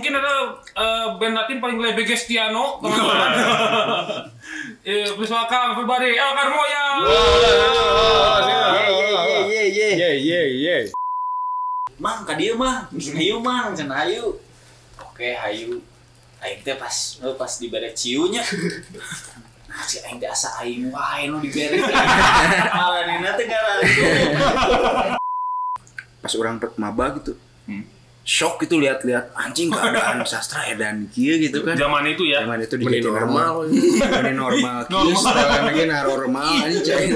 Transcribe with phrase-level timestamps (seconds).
[0.00, 3.30] mungkin ada eh, band Latin paling lebih Gestiano, teman-teman.
[4.80, 6.84] Eh, please welcome everybody, El Carmoya.
[9.44, 9.88] Ye ye ye.
[9.92, 10.76] Ye ye ye.
[12.00, 12.88] Mang ka dieu mah.
[12.88, 14.40] Hayu mang cenah hayu.
[15.04, 15.84] Oke hayu.
[16.40, 18.40] Aing teh pas eh, pas dibere ciunya.
[19.68, 21.76] Nah, si aing teh asa aing wae nu dibere.
[22.80, 23.80] Alanina teh ngaran.
[26.24, 27.36] pas orang maba gitu
[28.22, 32.44] shock gitu lihat-lihat anjing keadaan sastra edan kieu gitu kan Zaman itu ya.
[32.44, 33.66] zaman itu Meni di normal.
[33.66, 37.06] Meni normal kieu setelan lagi normal anjing cai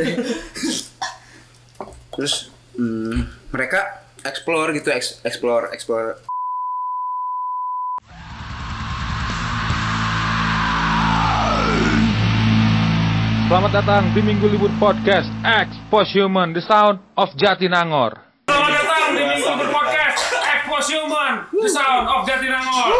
[2.14, 6.16] terus hmm, mereka explore gitu eks- explore explore
[13.44, 18.18] Selamat datang di Minggu Libur Podcast X Posthuman The Sound of Jatinangor.
[20.84, 22.92] Expos Human, The Sound of Jatinangor.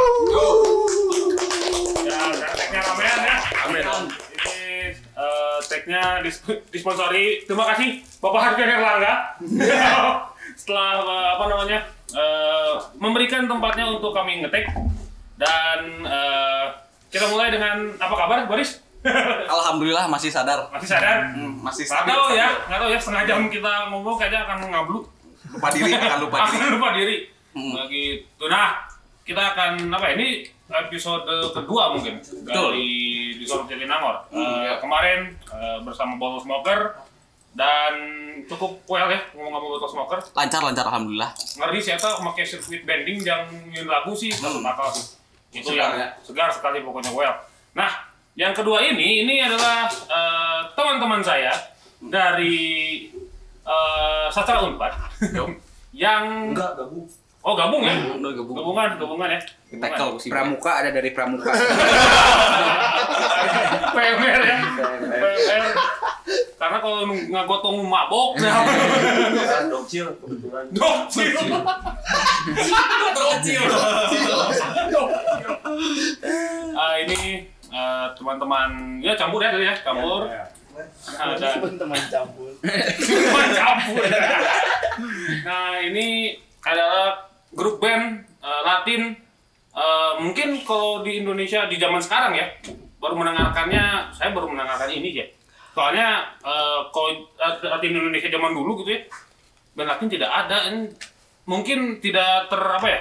[2.01, 3.37] Ya, sekarang tag-nya ramean ya.
[3.61, 3.85] Amin.
[3.85, 4.65] Ini
[4.97, 6.41] eh, tag-nya dis-
[6.73, 7.45] disponsori.
[7.45, 9.37] Terima kasih Bapak Harfian Erlangga.
[10.57, 14.65] Setelah eh, apa namanya eh, memberikan tempatnya untuk kami ngetek
[15.37, 16.65] dan eh,
[17.13, 18.81] kita mulai dengan apa kabar Boris?
[19.53, 20.73] Alhamdulillah masih sadar.
[20.73, 21.37] Masih sadar?
[21.37, 22.17] Hmm, masih Nggak stabil.
[22.17, 25.05] tahu ya, nggak tahu ya setengah jam kita ngomong kayaknya akan ngablu.
[25.53, 26.57] Lupa diri, akan lupa diri.
[26.57, 27.17] akan lupa diri.
[27.55, 27.73] Hmm.
[27.87, 28.45] Begitu.
[28.51, 28.83] Nah,
[29.25, 30.29] kita akan apa ya, ini
[30.65, 31.25] episode
[31.55, 32.89] kedua mungkin dari
[33.37, 34.27] di Sorot Jatinangor.
[34.33, 34.83] Eh, ya.
[34.83, 36.81] Kemarin eh, bersama Bottle Smoker
[37.55, 37.95] dan
[38.51, 40.19] cukup well ya ngomong-ngomong Bottle Smoker.
[40.35, 41.31] Lancar, lancar alhamdulillah.
[41.63, 45.07] Ngeri sih eta pakai sirkuit bending yang nyin lagu sih masuk akal sih.
[45.55, 46.09] Itu Segar yang ya.
[46.27, 47.35] segar sekali pokoknya well.
[47.79, 51.55] Nah, yang kedua ini ini adalah eh, teman-teman saya
[52.03, 52.57] dari
[53.63, 54.93] eh, Sastra Unpad
[55.95, 57.07] yang Enggak gabung.
[57.45, 57.93] Oh gabung ya?
[58.17, 58.57] Udah gabung.
[58.57, 59.41] Gabungan, gabungan ya.
[59.77, 60.33] Tackle sih.
[60.33, 61.53] pramuka ada dari pramuka
[63.93, 64.59] PMR ya.
[65.13, 65.65] PMR.
[66.57, 68.41] Karena kalau nu- ngagotong mabok,
[69.69, 70.65] Dokcil kebetulan.
[70.73, 71.37] dokcil.
[73.13, 73.61] Dokcil.
[76.73, 80.25] Ah ini eh, teman-teman ya campur ya tadi ya campur.
[81.13, 82.51] Ada teman campur.
[82.99, 84.03] teman campur.
[85.45, 86.33] Nah ini
[86.65, 89.03] adalah grup band eh, Latin.
[89.75, 92.47] Eh, mungkin kalau di Indonesia di zaman sekarang ya
[93.03, 95.27] baru mendengarkannya saya baru mendengarkan ini ya.
[95.75, 99.03] Soalnya eh, kalau Latin Indonesia zaman dulu gitu ya
[99.75, 100.71] band Latin tidak ada.
[100.71, 100.81] Ini
[101.45, 103.01] mungkin tidak ter apa ya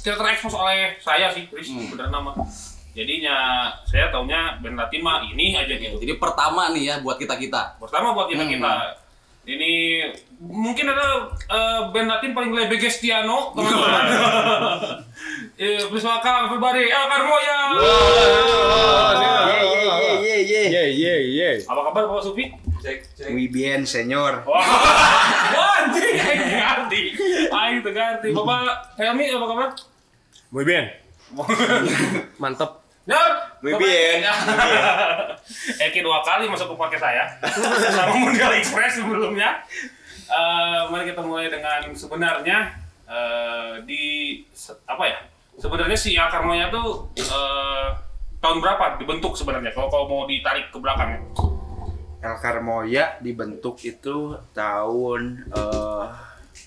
[0.00, 2.32] tidak terekspos oleh saya sih, Chris, bener nama.
[2.96, 6.00] Jadinya saya taunya band Latin mah ini aja gitu.
[6.00, 7.78] Jadi pertama nih ya buat kita-kita.
[7.78, 8.74] Pertama buat kita kita
[9.48, 10.04] ini
[10.38, 14.06] mungkin ada eh, band Latin paling lebih Gestiano teman-teman.
[15.58, 17.58] Eh, please welcome everybody El Carmoya.
[19.50, 19.58] ye
[20.22, 21.50] ye ye Ye ye ye.
[21.66, 22.54] Apa kabar Bapak Sufi?
[22.78, 23.34] Cek cek.
[23.50, 24.62] bien senior Wah,
[25.82, 26.14] anjing,
[27.50, 28.30] aing teu ngerti.
[28.30, 29.68] Bapak Helmi apa kabar?
[30.54, 30.86] Muy bien.
[32.38, 32.86] Mantap.
[33.10, 33.18] Ya,
[33.58, 34.22] Muy bien.
[35.90, 37.24] Eki dua kali masuk ke podcast saya
[37.90, 39.66] sama Mundial Express sebelumnya.
[40.28, 42.76] Eh, mari kita mulai dengan sebenarnya
[43.08, 44.02] eh, di
[44.52, 45.18] se- apa ya?
[45.56, 47.88] Sebenarnya si akar moya tuh eh,
[48.38, 49.72] tahun berapa dibentuk sebenarnya?
[49.72, 51.20] Kalau kalau mau ditarik ke belakang ya.
[52.18, 56.04] El Carmoya dibentuk itu tahun eh,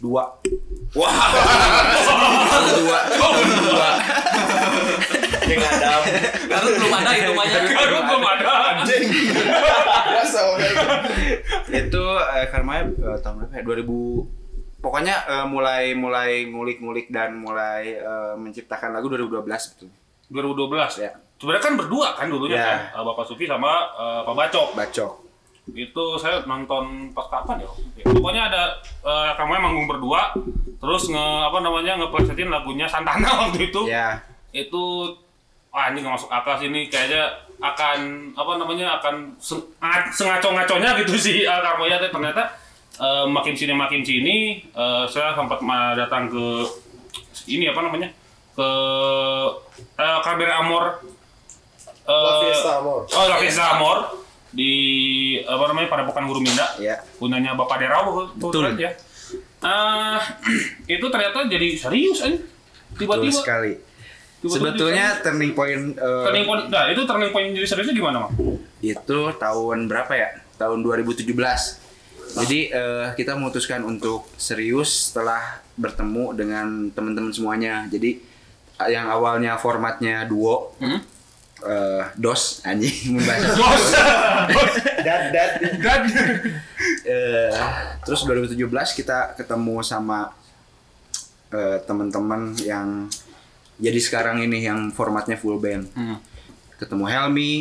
[0.01, 0.23] dua
[0.97, 1.13] wah
[2.73, 2.97] dua
[3.61, 3.89] dua
[5.45, 6.01] Jeung Adam.
[6.49, 7.59] Karena belum ada itu ya.
[7.77, 8.53] Aduh, belum ada.
[11.81, 13.85] itu eh, Carmoya eh, tahun berapa ya 2000
[14.79, 19.89] pokoknya eh, mulai mulai ngulik-ngulik dan mulai eh, menciptakan lagu 2012 betul
[20.29, 22.65] 2012 ya Sebenarnya kan berdua kan dulunya Ya.
[22.67, 24.67] kan, Eh, Bapak Sufi sama eh, Pak Bacok.
[24.73, 25.13] bacok
[25.71, 27.69] itu saya nonton pas kapan ya?
[27.95, 28.63] Ya, Pokoknya ada
[29.01, 30.33] eh, kamu manggung berdua,
[30.77, 33.85] terus nge apa namanya ngeplesetin lagunya Santana waktu itu.
[33.87, 34.19] ya
[34.51, 35.15] Itu
[35.69, 37.29] wah ini nggak masuk akal sih ini kayaknya
[37.61, 37.97] akan
[38.33, 42.57] apa namanya akan seng- nga- sengaco-ngaconya gitu sih uh, Karmoya ternyata
[42.97, 45.61] eh, makin sini makin sini eh, saya sempat
[45.95, 46.45] datang ke
[47.47, 48.09] ini apa namanya
[48.51, 48.69] ke
[49.97, 50.99] uh, Cabaret Amor
[52.03, 52.99] eh, La Fiesta Amor.
[53.07, 53.97] Oh, La Fiesta Amor
[54.51, 54.73] di
[55.47, 58.63] apa namanya Padepokan Guru Minda ya punyanya Bapak Derau tuh Betul.
[58.67, 58.91] kan ya.
[59.61, 60.19] Ah,
[60.91, 62.35] itu ternyata jadi serius aja.
[62.35, 63.71] betul Tiba-tiba sekali
[64.41, 68.17] tiba-tiba sebetulnya jadi turning point eh, turning point, nah itu turning point jadi seriusnya gimana,
[68.25, 68.33] Mang?
[68.81, 70.29] itu tahun berapa ya?
[70.57, 71.29] Tahun 2017.
[72.41, 77.85] Jadi eh, kita memutuskan untuk serius setelah bertemu dengan teman-teman semuanya.
[77.85, 78.17] Jadi
[78.89, 80.97] yang awalnya formatnya duo Hmm?
[81.61, 83.53] eh, dos anjing mun bahasa
[84.49, 84.73] Bos.
[85.05, 85.51] Dad, dad.
[87.05, 87.53] Eh,
[88.01, 88.57] terus 2017
[88.97, 90.33] kita ketemu sama
[91.53, 93.05] eh, teman-teman yang
[93.81, 95.89] jadi sekarang ini yang formatnya full band.
[95.97, 96.21] Hmm.
[96.77, 97.53] Ketemu Helmi,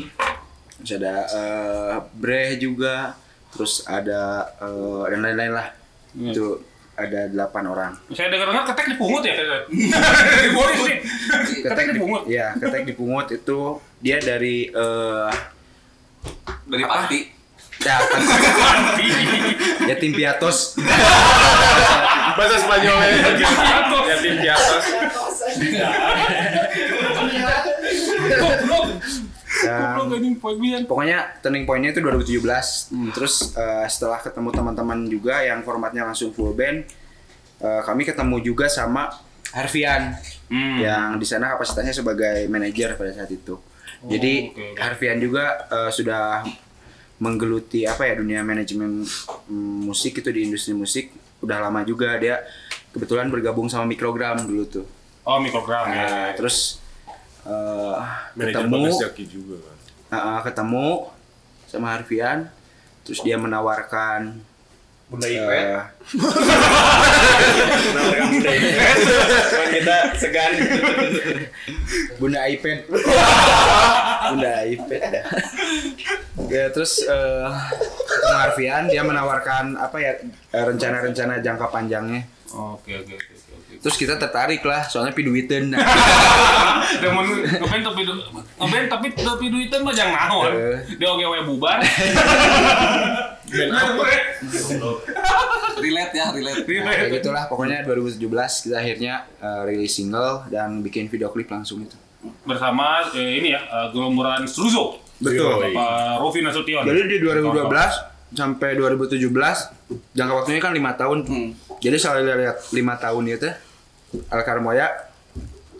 [0.80, 3.16] terus ada eh, Bre juga,
[3.52, 5.68] terus ada eh, dan lain-lain lah.
[6.12, 6.60] Itu
[7.00, 7.92] ada delapan orang.
[8.12, 9.32] saya dengar-dengar ketek dipungut ya.
[10.44, 10.98] Di Boris nih.
[11.64, 12.22] Ketek dipungut.
[12.28, 15.32] Iya, ketek dipungut itu dia dari eh
[16.68, 17.20] Dari Pati.
[17.80, 17.96] ya,
[19.88, 20.76] yatim piatos.
[22.36, 23.08] Bahasa Spanyolnya.
[24.10, 24.84] Ya tim di atas.
[28.40, 28.86] Goblok.
[29.60, 30.08] Dan poin
[30.88, 33.12] Pokoknya turning point-nya itu 2017.
[33.12, 36.88] Terus eh, setelah ketemu teman-teman juga yang formatnya langsung full band,
[37.60, 39.10] eh, kami ketemu juga sama
[39.52, 40.14] Harvian
[40.50, 40.82] Hmm.
[40.82, 43.54] yang di sana kapasitasnya sebagai manajer pada saat itu.
[44.02, 44.80] Jadi oke, oke.
[44.82, 46.42] Harvian juga eh, sudah
[47.20, 49.04] menggeluti apa ya dunia manajemen
[49.46, 51.12] mm, musik itu di industri musik
[51.44, 52.40] udah lama juga dia
[52.90, 54.86] kebetulan bergabung sama Mikrogram dulu tuh.
[55.30, 56.10] Oh, mikrogram ya.
[56.10, 56.82] Nah, terus
[57.46, 57.96] eh,
[58.34, 58.90] Manajer ketemu
[59.30, 59.76] juga kan.
[60.10, 60.86] Uh, uh, ketemu
[61.70, 62.50] sama Harvian
[63.06, 64.42] terus dia menawarkan
[65.06, 65.38] Bunda eh,
[67.94, 68.96] Menawarkan Bunda Ipet.
[69.54, 70.50] Cuman kita segan.
[72.18, 72.90] Bunda iPad
[74.34, 75.02] Bunda iPad
[76.50, 77.46] ya terus eh
[78.02, 80.12] ketemu Harvian dia menawarkan apa ya
[80.50, 83.39] rencana-rencana jangka panjangnya Oke, oke, oke, oke, oke.
[83.80, 85.72] Terus kita tertarik lah soalnya piduiten
[87.00, 88.02] Demen ngeband tapi
[88.90, 90.52] tapi tapi duitan mah jangan naon.
[90.52, 90.78] Eh.
[90.98, 91.78] Dia oge we bubar.
[95.80, 96.62] Relate ya, relate.
[96.84, 98.20] Nah, kayak gitulah pokoknya 2017
[98.68, 101.96] kita akhirnya eh, rilis single dan bikin video klip langsung itu
[102.44, 105.00] Bersama eh, ini ya, eh, gelomboran Struzo.
[105.20, 106.84] betul Pak Rofi Nasution.
[106.84, 109.18] Jadi di 2012 sampai 2017
[110.14, 111.24] jangka waktunya kan lima tahun.
[111.80, 113.50] Jadi soal lihat lima tahun itu
[114.10, 114.90] Al Carmoya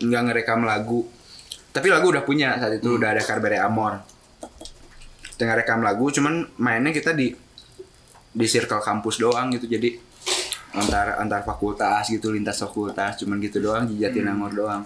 [0.00, 1.06] nggak ngerekam lagu.
[1.70, 4.02] Tapi lagu udah punya saat itu udah ada Carbere Amor.
[5.38, 7.32] Tengah rekam lagu cuman mainnya kita di
[8.30, 9.98] di circle kampus doang gitu jadi
[10.70, 14.82] antar antar fakultas gitu lintas fakultas cuman gitu doang di Jatinangor doang.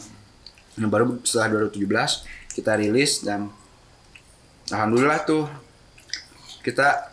[0.75, 3.51] Nah, baru setelah 2017 kita rilis dan
[4.71, 5.45] alhamdulillah tuh
[6.65, 7.13] kita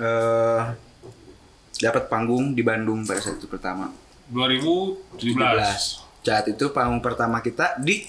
[0.00, 0.62] eh
[1.80, 3.88] dapat panggung di Bandung pada saat itu pertama
[4.30, 5.36] 2017.
[5.36, 8.04] 17 saat itu panggung pertama kita di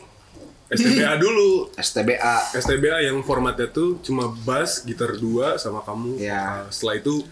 [0.67, 1.71] STBA dulu.
[1.73, 6.15] STBA STBA yang formatnya tuh cuma bass, gitar dua sama kamu.
[6.15, 6.63] Ya.
[6.63, 7.23] Nah, setelah itu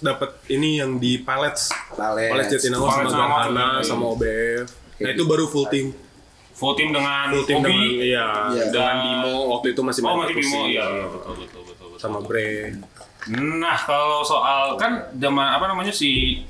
[0.00, 1.70] dapat ini yang di Pallets.
[1.90, 2.30] Palets.
[2.30, 3.82] Pallets Jatinangor sama sama Garhana OBF.
[3.84, 4.66] sama OBF.
[4.66, 5.86] Nah Kayak itu baru full team.
[6.54, 7.66] Full team dengan Full team Obi.
[7.66, 8.64] dengan iya, Iya.
[8.70, 10.34] dengan Bimo waktu itu masih main Oh, masih.
[10.34, 10.60] Bimo.
[10.64, 11.98] Iya, iya, betul, betul, betul, betul.
[11.98, 12.78] Sama Bre.
[13.34, 16.42] Nah, kalau soal kan zaman apa namanya si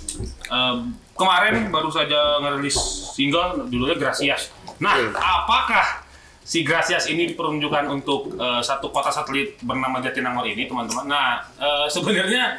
[0.45, 0.77] eh,
[1.15, 2.77] kemarin baru saja ngerilis
[3.15, 4.51] single judulnya Gracias.
[4.83, 6.05] Nah, apakah
[6.43, 11.07] si Gracias ini diperuntukkan untuk eh, satu kota satelit bernama Jatinangor ini, teman-teman?
[11.07, 12.59] Nah, eh, sebenarnya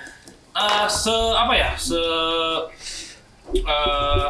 [0.56, 1.72] eh, se apa ya?
[1.76, 2.00] Se
[3.54, 4.28] eh,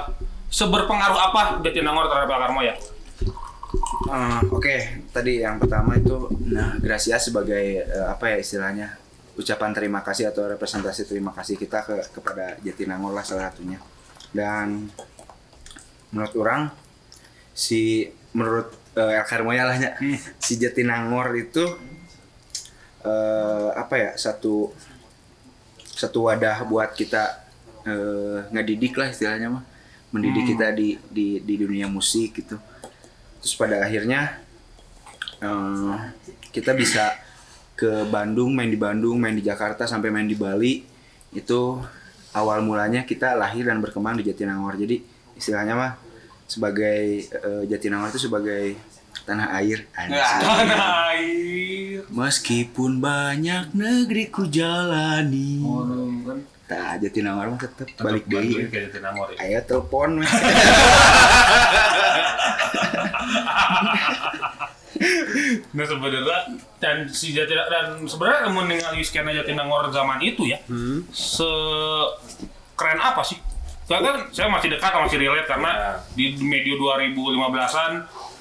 [0.49, 2.73] seberpengaruh apa Jatinangor terhadap Al Karmoya?
[4.05, 8.97] Eh, Oke, tadi yang pertama itu, nah Gracias sebagai eh, apa ya istilahnya
[9.35, 13.77] ucapan terima kasih atau representasi terima kasih kita ke kepada Jatinangor lah salah satunya.
[14.35, 14.91] Dan
[16.11, 16.61] menurut orang
[17.55, 19.95] si menurut eh, El Karmoya lah ya,
[20.43, 21.63] si Jatinangor itu
[23.07, 24.75] eh, apa ya satu
[25.79, 27.47] satu wadah buat kita
[27.87, 29.63] eh, ngedidik lah istilahnya mah.
[30.11, 32.59] Mendidik kita di di di dunia musik gitu.
[33.39, 34.35] Terus pada akhirnya
[35.39, 35.95] eh,
[36.51, 37.15] kita bisa
[37.75, 40.83] ke Bandung main di Bandung main di Jakarta sampai main di Bali.
[41.35, 41.83] Itu
[42.35, 44.99] awal mulanya kita lahir dan berkembang di Jatinangor jadi
[45.39, 45.91] istilahnya mah
[46.45, 48.75] sebagai eh, Jatinangor itu sebagai
[49.25, 50.21] tanah air anjing.
[50.21, 50.83] Tanah
[51.15, 52.03] air.
[52.13, 55.65] meskipun banyak negeri ku jalani
[56.27, 56.39] kan
[56.69, 58.67] tak Jatinangor mah tetep balik deh ya.
[59.41, 60.21] ayo telepon.
[65.71, 66.37] Nah sebenarnya
[66.77, 70.59] dan si Jatinangor dan sebenarnya mau ningali skena Jatinangor zaman itu ya,
[71.09, 71.49] se
[72.73, 73.39] keren apa sih?
[73.83, 75.71] Saya kan saya masih dekat masih relate karena
[76.11, 77.91] di medio 2015-an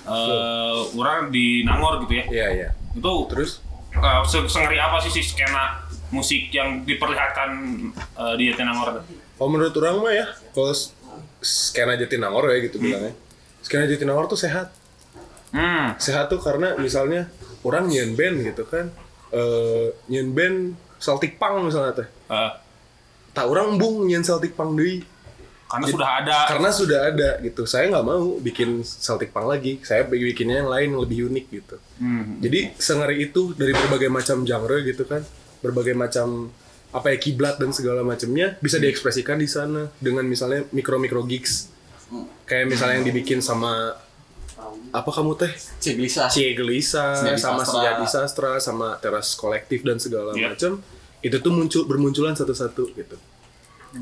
[0.04, 2.24] eh orang di Nangor gitu ya.
[2.26, 2.68] Iya, iya.
[2.92, 3.60] Itu Terus
[3.92, 5.80] eh, se- sengeri apa sih si skena
[6.10, 7.50] musik yang diperlihatkan
[8.14, 9.04] eh, di Jatinangor?
[9.34, 10.70] kalau menurut orang mah ya, kalau
[11.40, 13.12] skena Jatinangor ya gitu bilangnya.
[13.60, 14.70] skena Jatinangor tuh sehat.
[15.54, 15.94] Hmm.
[15.96, 17.30] Sehat tuh karena misalnya
[17.62, 18.90] orang nyen band gitu kan.
[19.30, 22.08] Eh nyen band Celtic Punk misalnya teh.
[22.28, 22.52] Eh,
[23.30, 25.06] Tak orang embung nyen Celtic Punk deui.
[25.64, 26.38] karena sudah ada.
[26.46, 27.66] Karena sudah ada gitu.
[27.66, 29.82] Saya nggak mau bikin Celtic Punk lagi.
[29.82, 31.76] Saya bikinnya yang lain yang lebih unik gitu.
[31.98, 32.38] Hmm.
[32.38, 35.26] Jadi sengeri itu dari berbagai macam genre gitu kan,
[35.62, 36.50] berbagai macam
[36.94, 41.66] apa ya kiblat dan segala macamnya bisa diekspresikan di sana dengan misalnya mikro mikro gigs
[42.46, 43.98] kayak misalnya yang dibikin sama
[44.94, 46.30] apa kamu teh Civilisa.
[46.30, 48.06] Cie Gelisa Sejati sama Sastra.
[48.06, 50.54] Sastra sama Teras Kolektif dan segala Iya.
[50.54, 50.78] macam
[51.18, 53.16] itu tuh muncul bermunculan satu-satu gitu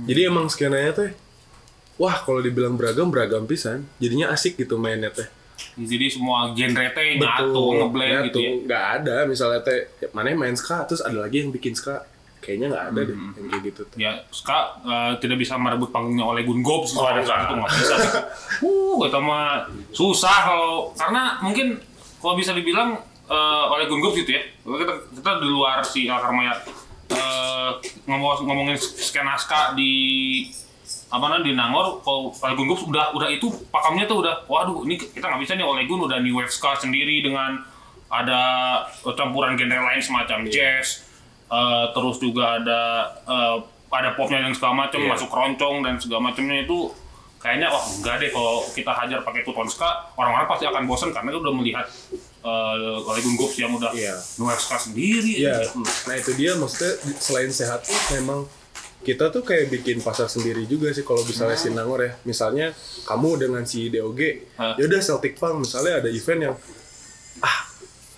[0.05, 1.11] jadi emang skenanya teh
[1.95, 5.25] wah kalau dibilang beragam beragam pisan jadinya asik gitu mainnya teh
[5.73, 8.51] Jadi semua genre teh nyatu, ngeblend gitu ya.
[8.67, 12.03] nggak ada misalnya teh mana yang main ska terus ada lagi yang bikin ska
[12.43, 13.33] kayaknya nggak ada deh Hmm.
[13.33, 17.07] yang kayak gitu tuh Ya, Ska eh, tidak bisa merebut panggungnya oleh Gun Gobs oh,
[17.07, 17.95] ada itu nggak bisa.
[18.61, 21.79] uh, itu mah susah kalau karena mungkin
[22.19, 24.43] kalau bisa dibilang eh, oleh Gun Gobs gitu ya.
[24.61, 26.59] Kita, kita di luar si El Karmaya
[27.09, 27.71] eh,
[28.05, 29.93] ngomong ngomongin skena ska di
[31.09, 34.83] apa namanya di Nangor kalau oleh Gun Gobs udah udah itu pakamnya tuh udah waduh
[34.83, 37.63] ini kita nggak bisa nih oleh Gun udah new wave ska sendiri dengan
[38.09, 38.41] ada
[39.15, 41.01] campuran genre lain semacam jazz
[41.53, 42.81] Eh, terus juga ada
[43.23, 43.57] eh,
[43.93, 45.11] ada popnya dan segala macam Iya.
[45.13, 46.89] masuk keroncong dan segala macamnya itu
[47.37, 49.85] kayaknya wah enggak deh kalau kita hajar pakai tuton ska
[50.17, 51.85] orang-orang pasti akan bosen karena udah melihat
[52.41, 54.17] uh, oleh Gun yang udah Iya.
[54.41, 55.85] nulis ska sendiri Iya, gitu.
[56.09, 58.49] nah itu dia maksudnya selain sehat tuh memang
[59.03, 62.15] kita tuh kayak bikin pasar sendiri juga sih kalau misalnya Sinangor ya.
[62.23, 62.71] Misalnya
[63.03, 64.21] kamu dengan si DOG,
[64.79, 66.55] ya udah Celtic Punk misalnya ada event yang
[67.43, 67.57] ah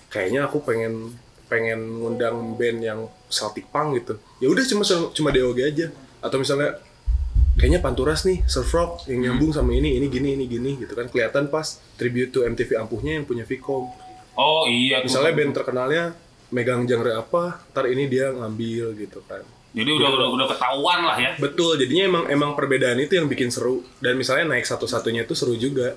[0.07, 2.99] kayaknya aku pengen pengen ngundang band yang
[3.35, 4.15] Celtic Punk gitu.
[4.39, 5.91] Ya udah cuma cuma DOG aja.
[6.23, 6.79] Atau misalnya
[7.59, 11.07] kayaknya Panturas nih surf rock yang nyambung sama ini ini gini ini gini gitu kan
[11.07, 13.87] kelihatan pas tribute to MTV ampuhnya yang punya Vicom
[14.35, 15.07] Oh iya tuh.
[15.07, 16.03] misalnya band terkenalnya
[16.51, 19.41] megang genre apa, ntar ini dia ngambil gitu kan.
[19.75, 21.31] Jadi udah udah udah ketahuan lah ya.
[21.35, 25.55] Betul, jadinya emang emang perbedaan itu yang bikin seru dan misalnya naik satu-satunya itu seru
[25.59, 25.95] juga.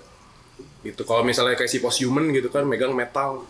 [0.83, 1.03] Gitu.
[1.03, 3.47] Kalau misalnya kayak si Posthuman gitu kan megang metal.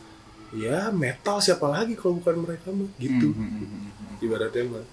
[0.51, 3.37] Ya, metal siapa lagi kalau bukan mereka mah gitu.
[4.19, 4.85] Ibaratnya mah.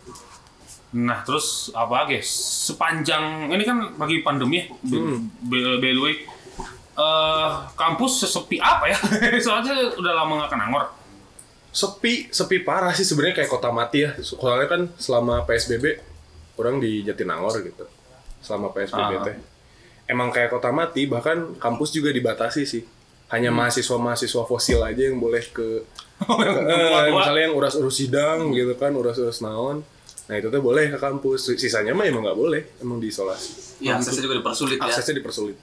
[0.95, 2.19] Nah terus apa lagi?
[2.21, 5.27] Sepanjang ini kan lagi pandemi ya, Hmm.
[5.41, 6.15] by, by the way,
[6.93, 8.97] eh, kampus sesepi apa ya?
[9.45, 10.85] Soalnya udah lama nggak ke Nangor.
[11.69, 14.15] Sepi, sepi parah sih sebenarnya kayak kota mati ya.
[14.19, 15.99] Soalnya kan selama PSBB
[16.55, 17.83] orang di Jatinangor gitu.
[18.39, 19.23] Selama PSBB Ah.
[19.23, 19.35] teh.
[20.05, 22.83] Emang kayak kota mati, bahkan kampus juga dibatasi sih.
[23.27, 25.81] Hanya mahasiswa-mahasiswa fosil aja yang boleh ke
[26.15, 29.83] Eh, misalnya yang uras-urus sidang gitu kan, uras-urus naon.
[30.25, 31.51] Nah itu tuh boleh ke kampus.
[31.53, 33.83] Sisanya mah emang nggak boleh, emang diisolasi.
[33.83, 34.87] Ya, aksesnya juga dipersulit ya.
[34.87, 35.57] Aksesnya dipersulit.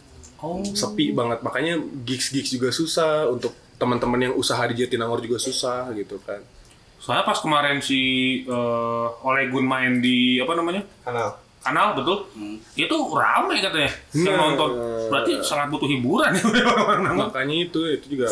[0.69, 6.19] Sepi banget, makanya gigs-gigs juga susah untuk teman-teman yang usaha di Jatinangor juga susah gitu
[6.21, 6.43] kan.
[6.99, 8.01] Soalnya pas kemarin si
[8.45, 11.39] eh, Ole Gun main di apa namanya Kanal.
[11.59, 12.27] kanal betul,
[12.75, 14.39] itu rame katanya yang Nah.
[14.51, 14.71] nonton.
[15.11, 16.45] Berarti sangat butuh hiburan ya.
[17.27, 18.31] Makanya itu itu juga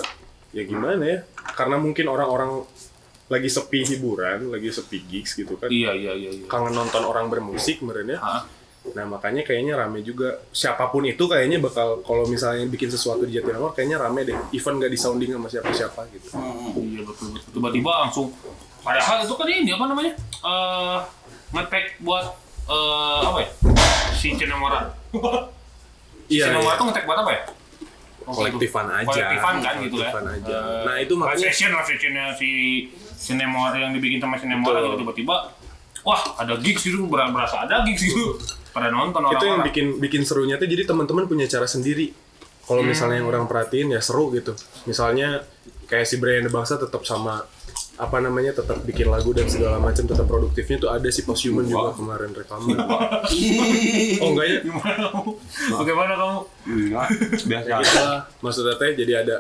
[0.51, 1.19] ya gimana ya?
[1.57, 2.67] Karena mungkin orang-orang
[3.31, 5.71] lagi sepi hiburan, lagi sepi gigs gitu kan.
[5.71, 6.31] Iya iya iya.
[6.35, 6.47] iya.
[6.51, 8.19] Kangen nonton orang bermusik ya.
[8.19, 8.43] Hah?
[8.91, 13.37] Nah makanya kayaknya rame juga siapa pun itu kayaknya bakal kalau misalnya bikin sesuatu di
[13.39, 16.29] Jatinangor kayaknya rame deh even gak disounding sama siapa-siapa gitu.
[16.75, 17.51] Iya betul betul.
[17.61, 18.35] Tiba-tiba langsung.
[18.81, 20.13] Padahal itu kan ini apa namanya?
[20.43, 20.99] Eh
[21.55, 22.27] ngetek buat
[22.67, 23.49] eh apa ya?
[24.17, 24.91] Si Cinemora.
[26.31, 26.83] Iya, Cinemora iya.
[26.87, 27.43] ngetek buat apa ya?
[28.23, 28.95] Oh, Kolektifan gitu.
[28.95, 29.07] aja.
[29.11, 30.11] Kolektifan kan gitu ya.
[30.15, 30.57] Aja.
[30.57, 32.51] Eh, Nah, itu makanya- live session live sessionnya si
[33.13, 34.81] Cinemora yang dibikin sama Betul.
[34.81, 35.37] gitu tiba-tiba
[36.01, 38.39] wah ada gigs gitu ber- berasa ada gigs gitu
[38.73, 42.15] pada nonton Itu yang bikin bikin serunya tuh jadi teman-teman punya cara sendiri.
[42.65, 44.55] Kalau misalnya yang orang perhatiin ya seru gitu.
[44.87, 45.43] Misalnya
[45.91, 47.43] kayak si Brian Bangsa tetap sama
[48.01, 51.93] apa namanya tetap bikin lagu dan segala macam tetap produktifnya tuh ada si Posthuman juga
[51.93, 52.77] kemarin rekaman.
[54.25, 54.59] oh enggak ya?
[55.77, 56.41] Bagaimana kamu?
[56.65, 57.07] Enggak,
[57.45, 58.21] biasa Gitu lah.
[58.41, 59.37] Maksudnya teh jadi ada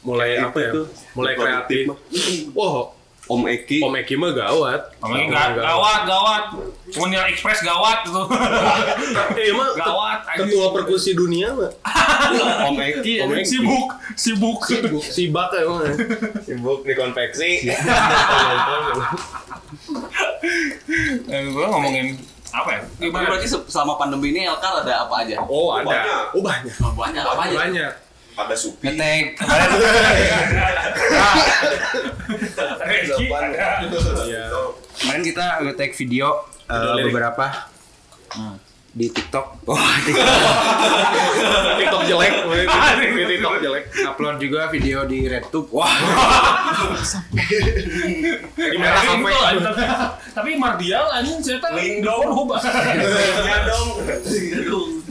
[0.00, 0.72] mulai apa ya?
[1.12, 1.84] Mulai kreatif.
[2.56, 3.78] Wah, Om Eki.
[3.80, 4.82] Om Eki mah gawat.
[4.98, 6.44] Om Eki gawat, gawat.
[6.92, 8.18] Munir Express gawat gitu.
[9.38, 11.70] Eh, emang Gawat, ketua perkusi dunia mah.
[12.68, 13.22] Om Eki.
[13.22, 13.46] Om Eki.
[13.46, 13.88] sibuk,
[14.18, 14.58] sibuk.
[14.66, 15.86] Sibuk, sibak emang.
[16.42, 17.70] Sibuk di konveksi.
[21.24, 22.18] Eh, gue ngomongin
[22.52, 22.80] apa ya?
[22.84, 23.26] Tapi Gimana?
[23.30, 25.40] berarti se- selama pandemi ini Elkar ada apa aja?
[25.42, 25.86] Oh, ada.
[25.88, 26.04] banyak.
[26.34, 26.74] Oh, banyak.
[26.76, 27.56] Oh, banyak apa aja?
[27.56, 27.92] Banyak.
[28.32, 28.88] Ada Supi.
[28.88, 29.36] Ngetek.
[33.28, 34.22] Regi ada.
[34.26, 34.44] Iya.
[34.98, 36.26] Kemarin kita nge-take video,
[36.66, 37.14] eh, Video lirik.
[38.92, 39.46] Di TikTok.
[39.68, 40.28] Wah, TikTok.
[41.74, 42.32] TikTok jelek,
[43.14, 43.84] di TikTok jelek.
[44.04, 45.68] Upload juga video di RedTube.
[45.72, 45.92] Wah,
[48.52, 49.84] Di merah Tapi- kafe.
[50.32, 52.48] tapi- Mardial anjing tahu di Pornhub.
[52.54, 53.88] Iya dong.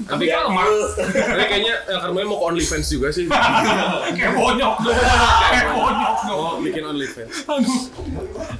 [0.01, 3.25] Tapi kalau Mar Tapi kayaknya El Carmoya mau ke OnlyFans juga sih.
[3.27, 4.97] kayak bonyok dong.
[4.97, 6.38] Kayak bonyok dong.
[6.38, 7.31] Oh, bikin OnlyFans.
[7.45, 7.79] Aduh.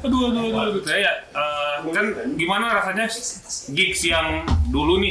[0.02, 0.82] Aduh, aduh, aduh, aduh.
[0.82, 3.06] Saya eh, kan gimana rasanya
[3.70, 5.11] gigs yang dulu nih,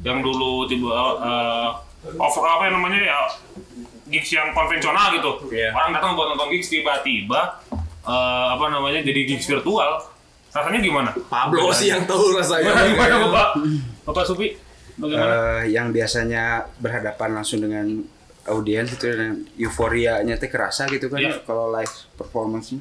[0.00, 1.68] yang dulu tiba eh,
[2.16, 3.18] over apa yang namanya ya
[4.10, 5.30] gigs yang konvensional gitu.
[5.52, 5.70] Iya.
[5.70, 7.60] Orang datang buat nonton gigs tiba-tiba
[8.04, 10.02] eh, apa namanya jadi gigs virtual.
[10.50, 11.10] Rasanya gimana?
[11.30, 12.74] Pablo sih yang tahu rasanya.
[12.90, 13.48] Gimana Bapak?
[14.02, 14.58] Bapak Supi?
[14.98, 15.62] Bagaimana?
[15.62, 17.86] Eh, yang biasanya berhadapan langsung dengan
[18.50, 21.38] audiens itu dan euforianya teh kerasa gitu kan Iya.
[21.46, 22.74] kalau live performance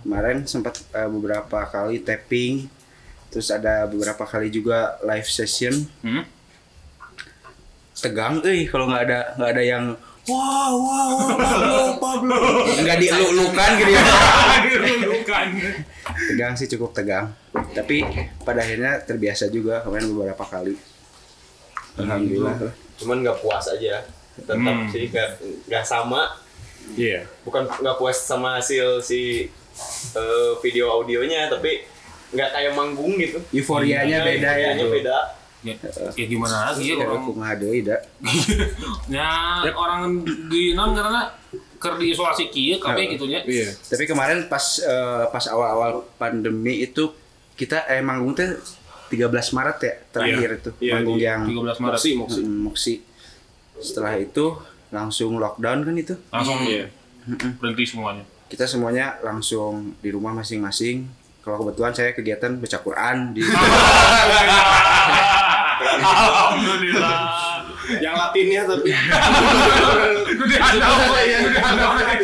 [0.00, 2.64] kemarin sempat eh, beberapa kali tapping
[3.32, 5.72] terus ada beberapa kali juga live session.
[6.00, 6.22] Hmm?
[7.94, 9.84] tegang eh kalau nggak ada nggak ada yang
[10.26, 12.38] wow wow Pablo Pablo.
[12.76, 14.02] Nggak dieluk-elukan gitu ya?
[15.12, 15.46] Bukan.
[16.02, 17.30] tegang sih cukup tegang.
[17.52, 18.02] Tapi
[18.42, 20.74] pada akhirnya terbiasa juga kemarin beberapa kali.
[21.94, 22.74] Alhamdulillah.
[22.98, 24.02] Cuman nggak puas aja.
[24.34, 24.88] Tetap Hmm.
[24.88, 26.26] sih nggak sama.
[26.98, 27.22] Iya.
[27.46, 29.46] bukan nggak puas sama hasil si
[30.12, 31.86] eh, video audionya tapi
[32.32, 35.18] nggak kayak manggung gitu euforianya beda ya Euforianya beda
[35.62, 35.78] Ya,
[36.10, 37.94] ya gimana lagi ya Ya, orang kumaha deui da.
[39.06, 39.30] ya
[39.70, 41.30] orang di non karena
[41.78, 43.42] ker di isolasi kieu kabeh gitu nya.
[43.42, 43.70] Iya.
[43.70, 47.14] Tapi kemarin pas eh, pas awal-awal pandemi itu
[47.54, 48.58] kita eh manggung teh
[49.10, 50.58] 13 Maret ya terakhir Iya.
[50.58, 51.94] itu Iya, manggung di- yang 13 Maret.
[51.94, 52.40] Moksi, moksi.
[52.42, 52.94] Moksi.
[53.78, 54.58] Setelah itu
[54.88, 56.14] langsung lockdown kan itu.
[56.28, 56.90] Langsung Iya.
[57.56, 58.26] berhenti semuanya.
[58.46, 61.06] Kita semuanya langsung di rumah masing-masing.
[61.42, 63.42] Kalau kebetulan saya kegiatan baca Quran di
[65.82, 67.18] Alhamdulillah.
[67.98, 68.90] Yang Latinnya tapi.
[70.54, 71.38] Ada apa ya?
[71.42, 72.18] Gede ada apa ya?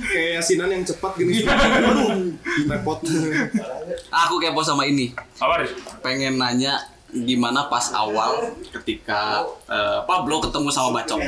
[0.00, 1.42] Kayak yasinan yang cepat gini.
[1.42, 2.32] Aduh,
[2.66, 2.98] repot.
[4.08, 5.12] Aku kepo sama ini.
[5.36, 5.66] Apa?
[6.00, 11.20] Pengen nanya gimana pas awal ketika eh, Pablo ketemu sama Bacok.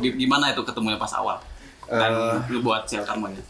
[0.00, 1.38] Di- Gimana itu ketemunya pas awal?
[1.88, 2.12] Dan
[2.52, 3.40] lu buat sel kamunya.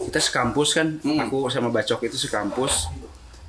[0.00, 0.98] kita sekampus kan.
[1.02, 1.26] Hmm.
[1.26, 2.90] Aku sama Bacok itu sekampus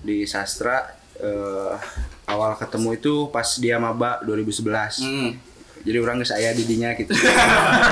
[0.02, 0.98] di sastra.
[1.22, 1.78] eh,
[2.26, 5.06] awal ketemu itu pas dia maba 2011.
[5.06, 5.38] Hmm.
[5.82, 7.14] Jadi orang geus aya di dinya gitu.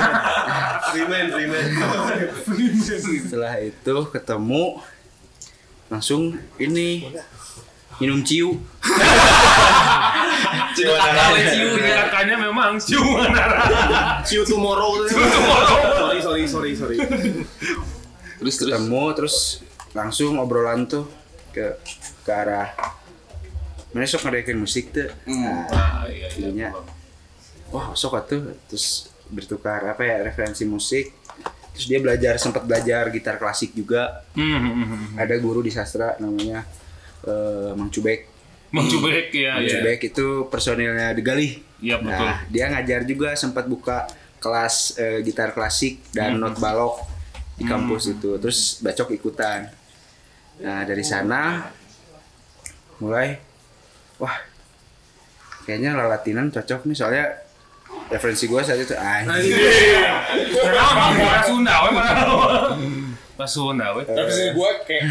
[0.90, 1.66] Freeman Freeman
[3.30, 4.82] Setelah itu ketemu
[5.90, 7.06] langsung ini
[7.98, 8.58] minum ciu.
[10.80, 12.08] Ciumnya.
[12.08, 14.24] Kakaknya memang ciuman arah.
[14.24, 14.96] See you tomorrow.
[16.48, 17.44] Sorry, sorry, sorry.
[18.40, 18.72] Terus terus.
[18.72, 19.38] Ketemu terus
[19.92, 21.04] langsung obrolan tuh
[21.52, 21.76] ke
[22.24, 22.72] ke arah
[23.92, 25.10] mana sok ngedekin musik tuh.
[25.26, 25.66] Hmm.
[25.68, 26.72] Nah, iya, jadinya
[27.74, 31.12] wah sok atuh terus bertukar apa ya referensi musik.
[31.76, 34.24] Terus dia belajar sempat belajar gitar klasik juga.
[34.36, 35.16] Hmm, hmm, hmm, hmm.
[35.20, 36.64] Ada guru di sastra namanya
[37.26, 38.30] eh, Mang Cubek.
[38.72, 39.58] Mang Cubek ya.
[39.58, 39.80] Mang ya.
[39.80, 41.54] Cubek itu personilnya The Galih.
[41.80, 42.28] Iya betul.
[42.28, 44.06] Nah, dia ngajar juga sempat buka
[44.40, 46.42] kelas eh, gitar klasik dan Hmm.
[46.42, 47.04] not balok
[47.56, 48.40] di kampus itu.
[48.40, 49.68] Terus bacok ikutan.
[50.60, 51.72] Nah, dari sana
[53.00, 53.40] mulai
[54.16, 54.36] wah
[55.64, 57.26] kayaknya lalatinan cocok nih soalnya
[58.12, 61.16] referensi gue saat itu ah Kenapa?
[61.16, 61.74] Bahasa Sunda?
[63.40, 63.88] Bahasa Sunda,
[64.28, 65.08] sih gue kayak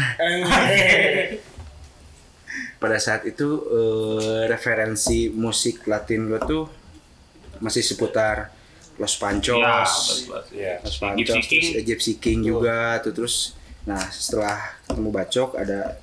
[2.77, 6.63] pada saat itu eh, referensi musik Latin gue tuh
[7.59, 8.53] masih seputar
[8.99, 9.79] Los Panchos, Ya.
[10.51, 10.73] Iya.
[10.83, 11.65] Los Gypsy Panchos, terus King.
[11.87, 13.55] Gypsy King juga tuh terus
[13.87, 15.97] nah setelah ketemu Bacok ada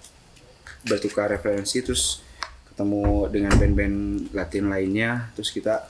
[0.83, 2.25] bertukar referensi terus
[2.67, 3.97] ketemu dengan band-band
[4.33, 5.87] Latin lainnya terus kita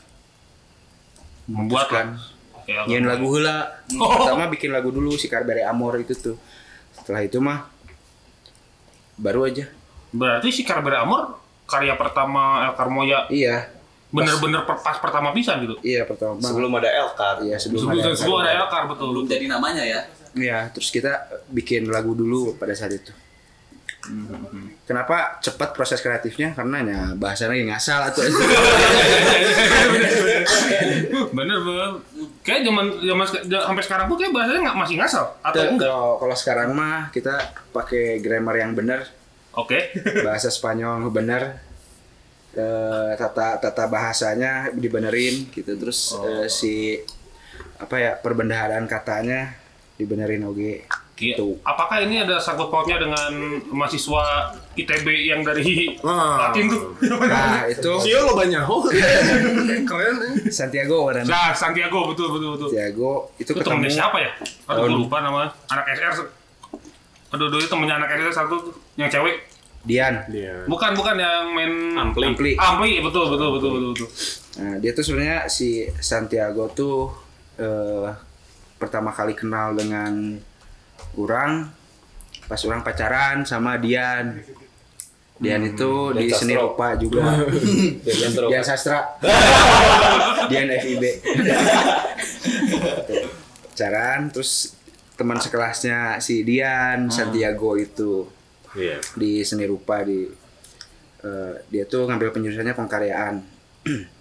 [1.47, 2.09] Membuat kan
[2.67, 4.11] Ya, nyanyiin lagu heula Oh.
[4.19, 6.35] pertama bikin lagu dulu si Karbere Amor itu tuh
[6.93, 7.71] setelah itu mah
[9.15, 9.71] baru aja
[10.11, 13.71] Berarti si Karber Amor karya pertama El Carmoya iya
[14.07, 15.75] bener-bener per- pas pertama pisan gitu.
[15.83, 19.07] iya pertama sebelum ada Elkar iya sebelum Sebelum ada sebelum ada El Car betul.
[19.13, 20.01] Belum jadi namanya ya.
[20.37, 21.17] Iya, terus kita
[21.49, 23.09] bikin lagu dulu pada saat itu.
[24.85, 26.55] Kenapa cepat proses kreatifnya?
[26.55, 28.23] Karena ya bahasanya lagi ngasal atau
[31.35, 31.91] Bener bener.
[32.47, 35.89] Kayak zaman zaman sampai sekarang pun kayak bahasanya nggak masih ngasal atau enggak?
[35.91, 37.35] kalau kalau sekarang mah kita
[37.73, 39.09] pakai grammar yang benar,
[39.57, 39.91] Oke.
[40.23, 41.66] bahasa Spanyol benar,
[42.57, 46.97] eh, tata tata bahasanya dibenerin gitu, terus eh, si
[47.77, 49.53] apa ya perbendaharaan katanya
[49.95, 50.89] dibenerin oke.
[51.17, 51.33] Iya.
[51.33, 51.57] Tuh.
[51.65, 53.33] Apakah ini ada sangkut pautnya dengan
[53.73, 56.53] mahasiswa ITB yang dari Wah.
[56.53, 56.93] Latin tuh?
[57.25, 58.61] Nah itu Sio lo banyak.
[58.69, 58.85] Oh,
[59.89, 60.17] keren.
[60.21, 60.53] eh.
[60.53, 62.69] Santiago orang Nah, Santiago betul betul betul.
[62.69, 64.31] Santiago itu Itu temennya ketemu siapa ya?
[64.69, 65.49] Aduh, lupa nama.
[65.73, 66.13] Anak SR.
[67.33, 68.57] Aduh, dulu temennya anak SR satu
[69.01, 69.56] yang cewek.
[69.87, 70.67] Dian Dia.
[70.67, 72.27] Bukan, bukan yang main Ampli.
[72.35, 72.53] Ampli.
[72.59, 74.09] Ampli, betul betul betul betul betul.
[74.59, 77.15] Nah, dia tuh sebenarnya si Santiago tuh
[77.63, 78.11] eh,
[78.77, 80.37] pertama kali kenal dengan
[81.15, 81.71] orang
[82.51, 84.43] pas orang pacaran sama Dian.
[85.37, 87.45] Dian itu di Dan seni rupa juga.
[88.51, 89.21] Dian sastra.
[90.51, 91.05] Dian FIB.
[93.77, 94.73] pacaran terus
[95.21, 98.25] teman sekelasnya si Dian Santiago itu
[98.77, 99.01] Iya.
[99.17, 100.29] di seni rupa di
[101.25, 103.37] eh, dia tuh ngambil penjurusannya pengkaryaan.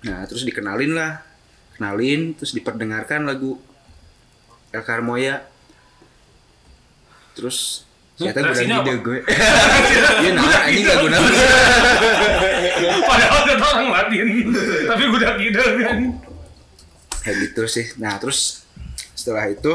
[0.00, 1.20] Nah terus dikenalin lah.
[1.76, 3.60] Kenalin terus diperdengarkan lagu
[4.72, 5.44] El Carmoya.
[7.36, 7.84] Terus
[8.16, 9.18] ternyata gue Reaksinya ide gue?
[10.24, 11.32] Iya nah ini lagu naon
[13.04, 14.28] Padahal kata orang Latin,
[14.88, 15.98] tapi udah gitu kan.
[17.20, 17.86] kayak gitu sih.
[18.00, 18.64] Nah terus
[19.12, 19.72] setelah itu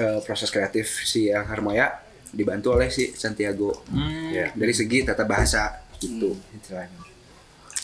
[0.00, 3.84] eh, proses kreatif si El Carmoya dibantu oleh si Santiago
[4.32, 4.52] Iya.
[4.52, 7.00] dari segi tata bahasa gitu istilahnya.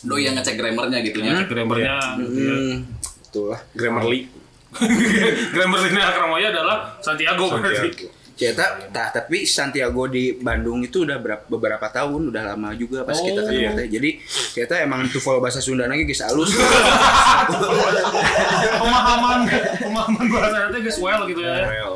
[0.04, 1.48] Doi yang ngecek grammarnya gitu ya.
[1.48, 2.85] Grammarnya, Hmm,
[3.24, 3.61] betul lah.
[3.72, 4.28] Grammarly.
[5.54, 7.88] Grammarnya Akramaya adalah Santiago berarti.
[7.88, 8.09] Santiago.
[8.35, 13.14] Ternyata, nah, tapi Santiago di Bandung itu udah berapa, beberapa tahun, udah lama juga pas
[13.14, 13.70] kita ketemu iya.
[13.87, 14.11] Jadi
[14.50, 16.50] ternyata emang tuval bahasa Sunda lagi guys halus.
[18.83, 19.38] pemahaman
[19.78, 21.62] pemahaman bahasa nanti guys well gitu ya.
[21.62, 21.94] Well.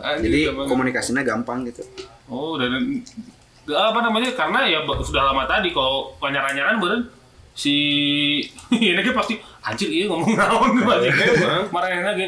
[0.00, 0.66] Anjing, Jadi emang.
[0.66, 1.84] komunikasinya gampang gitu.
[2.26, 2.72] oh dan
[3.68, 7.02] apa namanya karena ya sudah lama tadi kalau panyaran-panyaran beren
[7.52, 7.74] si
[8.72, 11.68] ini kan pasti anjir iya ngomong naon Emang.
[11.68, 12.26] marahin lagi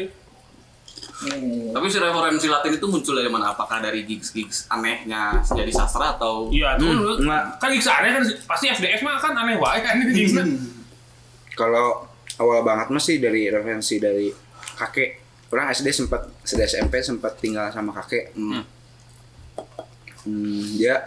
[1.71, 3.55] Tapi si referensi Latin itu muncul dari mana?
[3.55, 7.23] Apakah dari gigs-gigs anehnya jadi sastra atau iya tuh Hmm,
[7.55, 10.43] kan gigs aneh kan pasti FDS mah kan aneh wae kan ini gigsnya
[11.55, 12.03] Kalau
[12.35, 14.27] awal banget masih dari referensi dari
[14.75, 15.22] kakek.
[15.53, 18.33] Orang SD sempat SD SMP sempat tinggal sama kakek.
[18.33, 18.65] Hmm.
[20.25, 20.97] Hmm, dia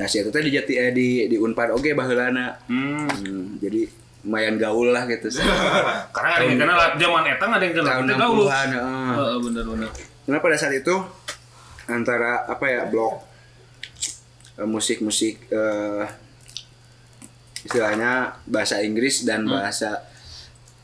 [0.00, 2.56] Nah, si itu teh di Jati eh, di di Unpad oge baheulana.
[2.68, 3.08] hmm.
[3.20, 3.84] Hmm, jadi
[4.24, 5.28] lumayan gaul lah gitu.
[6.16, 8.44] karena ada yang kenal zaman etang ada yang kenal Tahun Kita gaul.
[8.48, 9.12] 60-an, heeh.
[9.16, 9.90] Heeh, bener-bener
[10.24, 10.94] Karena pada saat itu
[11.88, 13.20] antara apa ya blog
[14.60, 16.04] eh, musik-musik eh,
[17.64, 20.04] istilahnya bahasa Inggris dan bahasa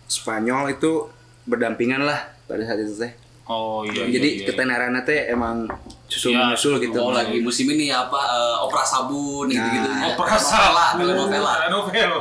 [0.07, 1.09] Spanyol itu
[1.46, 3.12] berdampingan lah pada saat itu teh.
[3.46, 4.46] oh iya Jadi iya, iya.
[4.46, 5.70] ketenarannya teh emang
[6.06, 6.98] susul Iya, menyusul gitu.
[6.98, 9.87] Oh lagi musim ini apa eh, opera sabun gitu-gitu.
[9.88, 10.11] Nah.
[10.11, 11.52] opera novela, sabun, novela.
[11.70, 12.18] novela.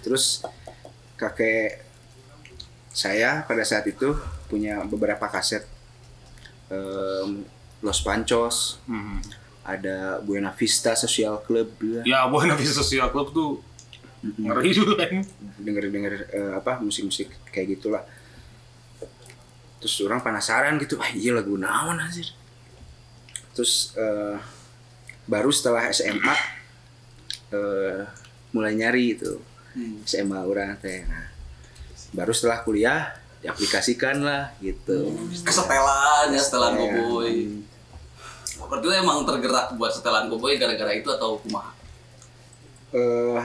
[0.00, 0.44] Terus
[1.14, 1.80] kakek
[2.88, 4.12] saya pada saat itu
[4.46, 5.64] punya beberapa kaset
[6.68, 7.44] em,
[7.80, 9.18] Los Panchos, Hmm.
[9.62, 12.04] ada Buena Vista Social Club juga.
[12.04, 13.50] Ya, Buena Vista Social Club tuh
[14.22, 15.24] ngeri juga kan.
[15.58, 18.02] denger-denger eh, apa musik-musik kayak gitulah
[19.82, 22.30] terus orang penasaran gitu ah iya lagu naon anjir
[23.50, 24.38] terus eh,
[25.26, 26.36] baru setelah SMA
[27.50, 28.06] eh,
[28.54, 29.42] mulai nyari itu
[30.06, 31.26] SMA orang teh nah,
[32.14, 33.10] baru setelah kuliah
[33.42, 35.10] diaplikasikan lah gitu
[35.42, 36.78] Kesetelan ya setelan.
[36.78, 37.58] Boboy.
[38.62, 41.74] Berarti lu emang tergerak buat setelan Boboy gara-gara itu atau kumaha?
[42.94, 43.42] Eh,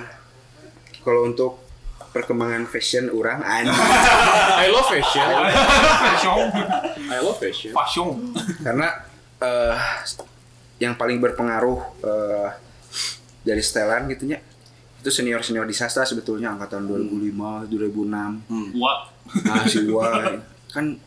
[1.02, 1.67] kalau untuk
[2.12, 3.74] perkembangan fashion orang anjir
[4.64, 5.22] I love fashion.
[5.22, 6.38] Fashion.
[7.08, 7.72] I love fashion.
[7.72, 8.10] Fashion.
[8.64, 8.88] karena
[9.38, 9.76] eh,
[10.78, 12.50] yang paling berpengaruh eh,
[13.42, 14.40] dari setelan gitunya
[14.98, 19.08] itu senior senior di sastra sebetulnya angkatan 2005 2006 Wah.
[19.46, 20.36] nah si Wai
[20.68, 20.98] kan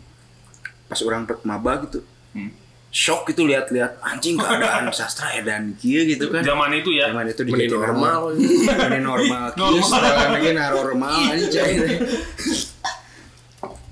[0.86, 2.46] pas orang maba gitu Hmm.
[2.90, 6.42] Shock gitu lihat-lihat anjing keadaan sastra edan kia gitu kan.
[6.42, 7.14] Zaman itu ya.
[7.14, 8.34] zaman itu di Meni normal.
[8.34, 9.44] Meni normal.
[9.56, 11.72] Kieu setelan lagi normal anjay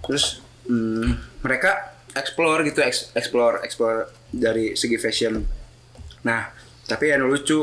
[0.08, 5.36] terus hmm, mereka explore gitu eks- explore explore dari segi fashion.
[6.24, 6.48] Nah
[6.88, 7.60] tapi yang lucu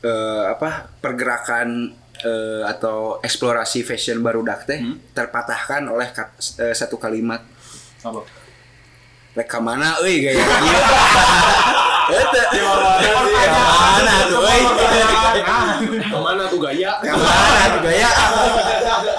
[0.00, 1.92] eh, apa pergerakan
[2.24, 4.80] eh, atau eksplorasi fashion baru teh
[5.12, 7.44] terpatahkan oleh kat- eh, satu kalimat.
[8.00, 8.37] Apa?
[9.38, 10.80] Reka mana euy gaya ieu
[12.08, 12.42] Eta.
[13.78, 14.62] Mana tuh euy
[16.08, 16.92] Ke mana tuh gaya?
[17.04, 18.08] Ke mana tuh gaya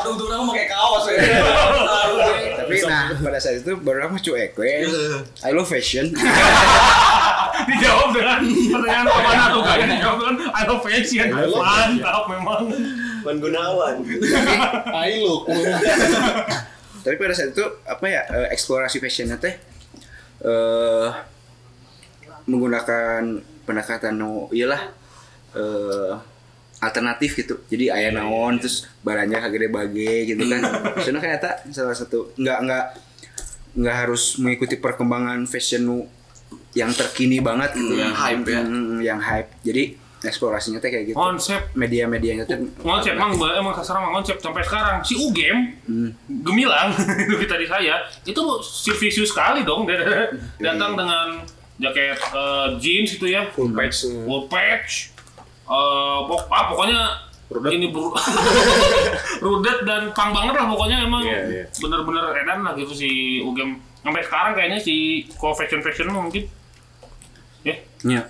[0.03, 1.21] Aduh, tuh orang pakai kaos ya.
[2.60, 4.89] tapi nah pada saat itu baru aku cuek we
[5.45, 6.12] I love fashion
[7.60, 11.27] Dijawab dengan pertanyaan apa mana tuh gaya dijawab dengan I love fashion.
[11.29, 12.63] Mantap memang.
[13.21, 13.95] Wan Gunawan.
[15.08, 15.43] I look.
[16.99, 19.55] tapi pada saat itu apa ya eh, eksplorasi fashionnya teh
[20.43, 21.10] eh
[22.49, 23.21] menggunakan
[23.67, 24.82] pendekatan no iyalah
[25.54, 26.13] eh
[26.80, 27.60] alternatif gitu.
[27.67, 30.62] Jadi ayah naon terus barangnya kagede bage gitu kan.
[31.04, 32.86] Soalnya kan eta salah satu nggak nggak
[33.80, 35.97] nggak harus mengikuti perkembangan fashion nu
[36.73, 38.62] yang terkini banget gitu Yang hype ya.
[38.63, 39.49] Hmm, yang hype.
[39.62, 39.84] Jadi
[40.19, 41.15] eksplorasinya teh kayak gitu.
[41.15, 41.71] Konsep.
[41.73, 45.79] Media-medianya tuh Ngonsep emang emang kasar emang ngonsep sampai sekarang si Ugem
[46.43, 46.91] gemilang
[47.23, 48.41] itu kita di saya itu
[48.99, 50.27] vicious sekali dong dia
[50.65, 51.39] datang dengan
[51.79, 53.47] jaket eh, jeans itu ya.
[53.55, 54.12] Full patch.
[54.27, 55.15] Full patch.
[55.69, 56.99] Eh pok ah, pokoknya
[57.49, 57.71] Rudet.
[57.79, 58.13] ini bro
[59.45, 61.63] rudet dan pang banget lah pokoknya emang Iya, iya.
[61.82, 63.10] bener-bener edan lah gitu si
[63.41, 63.79] Ugem.
[64.03, 66.43] Sampai sekarang kayaknya si co fashion fashion mungkin.
[67.63, 68.21] Ya Ya.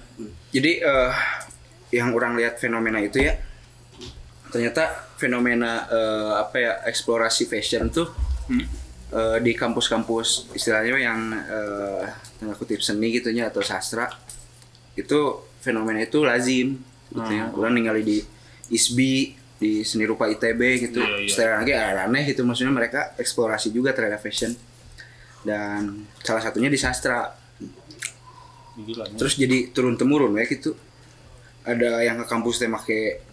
[0.50, 1.12] Jadi eh,
[1.90, 3.38] yang orang lihat fenomena itu ya
[4.50, 8.10] ternyata fenomena eh, apa ya eksplorasi fashion tuh
[9.14, 11.20] eh, di kampus-kampus istilahnya yang
[12.40, 14.10] tanda kutip seni gitunya atau sastra
[14.98, 17.50] itu fenomena itu lazim gitu ya.
[17.54, 18.18] Orang ningali di
[18.70, 21.02] ISBI di seni rupa ITB gitu.
[21.04, 21.30] Iya, iya.
[21.30, 24.54] Setelah lagi aneh gitu maksudnya mereka eksplorasi juga terhadap fashion.
[25.44, 27.36] Dan salah satunya di sastra
[29.20, 30.72] terus jadi turun temurun ya gitu
[31.66, 33.24] ada yang ke kampus teh make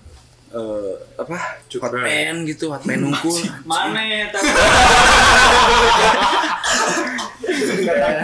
[0.51, 3.39] eh, apa hot pen gitu hot pen nungkul.
[3.67, 4.31] Mana ya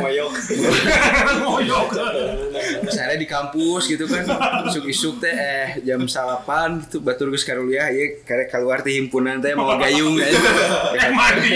[0.03, 0.33] ngoyok
[2.91, 4.27] saya di kampus gitu kan
[4.69, 9.55] isuk-isuk teh eh jam salapan gitu batur geus karuliah ya karek keluar teh himpunan teh
[9.55, 11.51] mau gayung ya eh mandi.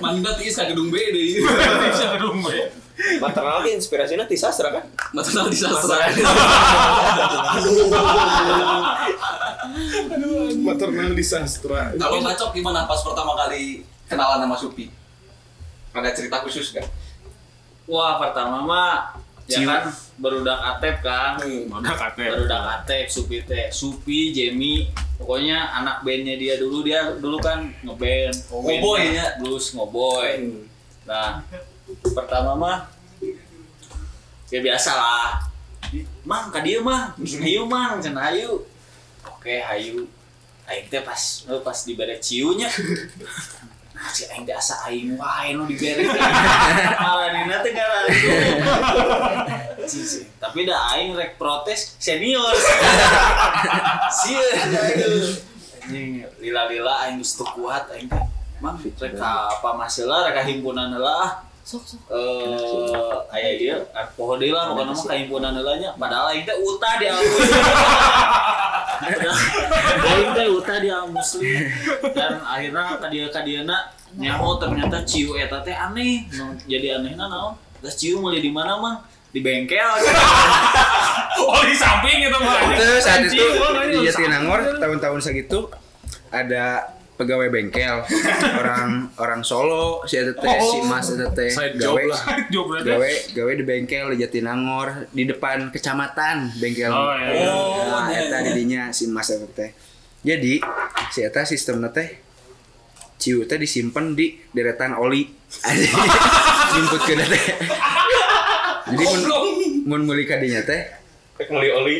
[0.00, 1.40] Mandat is ka gedung B deh.
[1.42, 2.83] bisa gedung gue
[3.20, 4.84] Maternal ki inspirasinya ti sastra kan?
[5.12, 5.96] Maternal di sastra.
[10.64, 14.88] maternal di sastra Kalau bacok gimana pas pertama kali kenalan sama Supi?
[15.92, 16.86] Ada cerita khusus kan?
[17.84, 21.36] Wah pertama mah ya kan berudak atep kan.
[21.44, 24.88] udah kate Berudak atep, Supi teh, Supi, Jamie,
[25.20, 29.36] pokoknya anak bandnya dia dulu dia dulu kan ngeband, Ngoboy ya?
[29.36, 30.64] blues ngoboy.
[31.04, 31.44] Nah
[32.16, 32.93] pertama mah
[34.50, 35.30] ya biasa lah.
[36.26, 38.64] Mang, ka dia mah, hayu mang, cenah hayu.
[39.28, 40.08] Oke, hayu.
[40.64, 42.64] Aing teh pas eh, pas dibere ciunya.
[43.92, 46.08] Nah, si aing teh asa aing wae nu dibere.
[46.08, 48.08] Malah teh gara.
[50.40, 52.56] Tapi dah aing rek protes senior.
[54.08, 54.56] Sieun
[56.40, 58.24] lila-lila aing geus kuat aing teh.
[58.64, 61.44] Mang rek apa masalah rek himpunan heula.
[61.64, 62.00] Sok sok.
[62.12, 63.80] Eh aya ieu
[64.20, 65.96] poho deui lah pokona mah ka himpunan heula nya.
[65.96, 67.16] Padahal aing teh utah di al
[70.12, 71.64] Aing teh utah di al muslim
[72.12, 76.28] dan akhirnya kadia kadiana nyaho ternyata ciu eta teh aneh.
[76.68, 77.56] Jadi anehna naon?
[77.80, 79.00] Terus ciu mulai di mana mang?
[79.32, 79.80] Di bengkel.
[81.48, 83.40] oh di samping itu mah itu saat itu
[83.88, 85.72] di Jatinangor tahun-tahun segitu
[86.28, 88.02] ada pegawai bengkel.
[88.60, 92.22] Orang orang Solo si eta teh si Mas eta teh Side job gawe lah.
[92.84, 96.90] Gawe gawe di bengkel di Jatinangor di depan kecamatan bengkel.
[96.90, 97.52] Oh, iya, iya.
[97.90, 99.70] nah, eta didinya si Mas eta teh
[100.24, 100.58] jadi
[101.12, 102.20] si eta sistemnya teh
[103.20, 105.30] ciu teh disimpan di deretan oli.
[106.74, 107.44] Jemput ke teh
[108.84, 109.22] jadi mun
[109.88, 110.82] mun meuli ka dinya teh.
[111.40, 111.96] Ngeli oli.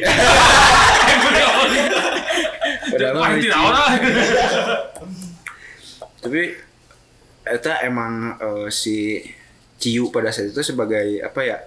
[2.94, 3.50] Padahal mah Wah, ciu.
[3.52, 3.92] orang.
[6.24, 6.42] tapi
[7.44, 9.20] eta emang eh, si
[9.76, 11.59] Ciu pada saat itu sebagai apa ya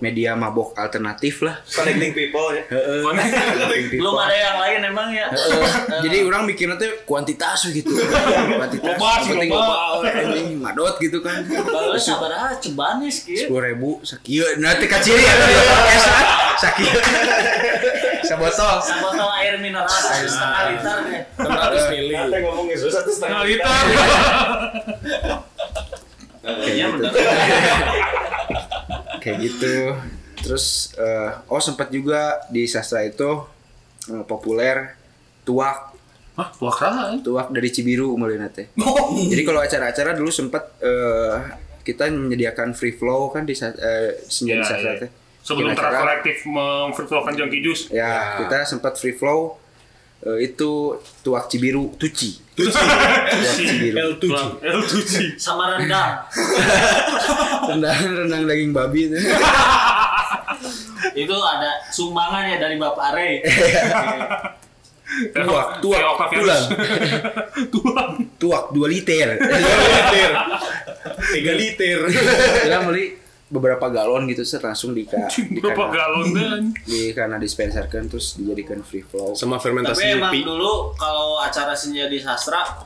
[0.00, 2.62] media mabok alternatif lah Connecting people ya.
[2.68, 3.00] Heeh.
[3.00, 4.12] Connecting people.
[4.12, 5.26] Belum ada yang lain emang ya.
[6.04, 7.96] Jadi orang mikirnya tuh kuantitas gitu
[8.60, 13.48] kuantitas Loba sih, penting anjing madot gitu kan Balas sabar ah cebanis kieu.
[13.48, 16.54] sepuluh ribu sakieu nanti kaciri ya ah.
[16.60, 16.92] sakieu
[18.26, 21.22] sabotol Sabotol air mineral setengah liter deh.
[21.38, 23.74] 600 mili Nanti ngomong Yesus satu setengah Nah, liter.
[26.46, 27.12] Kayaknya bener.
[29.18, 29.76] kayak gitu
[30.38, 33.42] terus eh, oh sempat juga di sastra itu
[34.06, 34.94] eh, populer
[35.42, 35.98] tuak
[36.36, 38.68] Hah, tua kerana tuak dari Cibiru mulai teh.
[39.32, 41.34] Jadi kalau acara-acara dulu sempat eh,
[41.80, 45.00] kita menyediakan free flow kan di eh, senja di Iya, sastra iya.
[45.00, 45.10] teh.
[45.46, 47.86] Sebelum Bikin acara, kolektif memvirtualkan jangki jus.
[47.94, 49.54] Ya, kita sempat free flow
[50.26, 52.42] eh, itu tuak Cibiru Tuci.
[52.58, 52.74] Tuci.
[52.74, 53.94] Tuak Cibiru.
[53.94, 54.26] L7
[54.66, 55.38] El Tuci.
[55.38, 56.26] Sama rendang.
[57.70, 59.18] Rendang rendang daging babi itu.
[61.16, 63.30] Itu ada sumbangan ya dari Bapak Are.
[65.32, 66.42] Tuak, tuak, Octavianus.
[66.42, 66.64] tulang.
[67.74, 68.10] tulang.
[68.36, 69.28] Tuak 2 liter.
[69.38, 70.30] liter.
[71.32, 71.98] Tiga liter.
[72.10, 76.62] Kita beli beberapa galon gitu set langsung di ka, di Berapa kana, galon kan?
[76.82, 79.38] di kana dispenserkan terus dijadikan free flow.
[79.38, 80.42] Sama Tapi fermentasi emang pi.
[80.42, 82.82] dulu kalau acara senja di sastra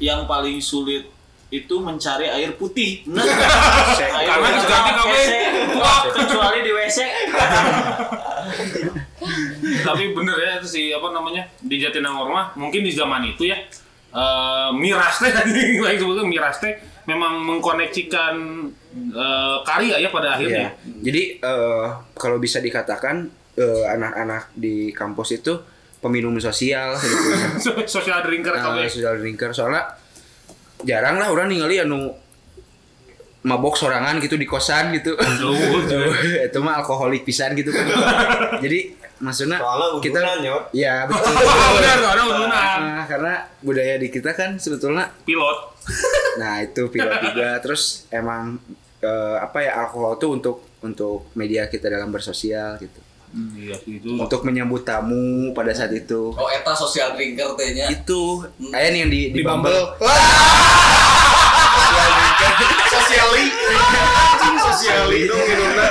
[0.00, 1.04] yang paling sulit
[1.48, 3.00] itu mencari air putih.
[3.08, 3.24] Nggak?
[3.24, 5.12] Air Karena putih ganti sama kami.
[5.12, 5.32] WC.
[6.12, 6.98] kecuali di WC.
[9.84, 13.58] Tapi bener ya itu si apa namanya di Jatinangor mah mungkin di zaman itu ya
[14.08, 15.28] eh miras teh
[15.84, 18.34] lagi sebutnya miras teh memang mengkoneksikan
[19.08, 20.74] eh, karya ya pada akhirnya.
[20.82, 25.54] Jadi eh, kalau bisa dikatakan eh, anak-anak di kampus itu
[25.98, 27.28] peminum sosial gitu.
[27.84, 28.86] Social drinker Nah, kabeh.
[28.86, 29.82] social drinker soalnya
[30.82, 32.14] jarang lah orang ningali anu
[33.38, 35.14] mabok sorangan gitu di kosan gitu.
[36.46, 37.86] itu mah alkoholik pisan gitu kan.
[38.64, 40.18] Jadi maksudnya Soalnya kita
[40.70, 41.34] ya betul.
[42.30, 42.78] Udunan.
[42.78, 45.58] Nah, karena budaya di kita kan sebetulnya Pilot.
[46.38, 48.60] nah itu pilot juga terus emang
[49.02, 53.00] eh, apa ya alkohol tuh untuk untuk media kita dalam bersosial gitu.
[53.34, 54.16] Iya itu.
[54.16, 56.32] Untuk menyambut tamu pada saat itu.
[56.32, 57.92] Oh, eta social drinker tehnya.
[57.92, 59.68] Itu kayak nih yang di di, Di Bumble.
[59.68, 60.08] Bumble.
[62.88, 63.44] Sosiali.
[64.58, 65.90] Sosiali dong minumnya.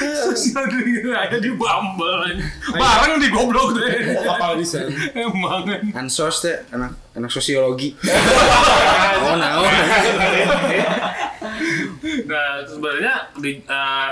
[0.00, 2.40] Social drinker ada di Bumble.
[2.72, 4.16] Bareng di goblok deh.
[4.24, 4.88] Apa bisa?
[5.12, 5.68] Emang.
[5.92, 7.92] Ansos teh anak anak sosiologi.
[9.28, 9.68] oh naon.
[12.24, 14.10] Nah, sebenarnya di eh,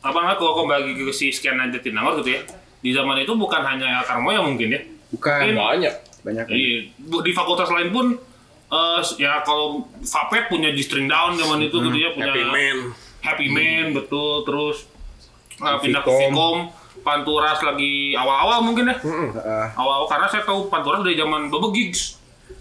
[0.00, 2.42] apa namanya kalau kembali ke si skena Jatinangor gitu ya.
[2.78, 4.80] Di zaman itu bukan hanya El Carmoya mungkin ya.
[5.10, 5.94] Bukan Banyak.
[6.20, 6.44] banyak.
[6.46, 8.12] Iya, bu- di fakultas lain pun
[8.66, 12.76] eh, ya kalau Fapet punya di string down zaman itu gitu ya punya Happy Man.
[13.20, 14.84] Happy Man betul terus
[15.56, 16.08] eh, pindah ke.
[16.10, 19.66] Vkom Panturas lagi awal-awal mungkin ya Heeh.
[19.72, 22.19] awal karena saya tahu Panturas dari zaman Bebe Gigs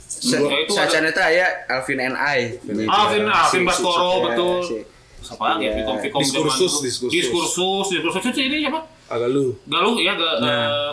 [0.10, 2.58] Sa- Ya, itu aya Alvin and I.
[2.84, 4.84] Alvin Alvin Baskoro betul si-
[5.22, 5.72] siapa lagi ya.
[5.78, 6.84] Vkom Vkom Diskursus, itu.
[6.84, 7.14] diskursus.
[7.14, 9.54] diskursus diskursus itu ini siapa Agak lu.
[9.64, 10.50] Galuh ya ga, Nah.
[10.50, 10.92] eh,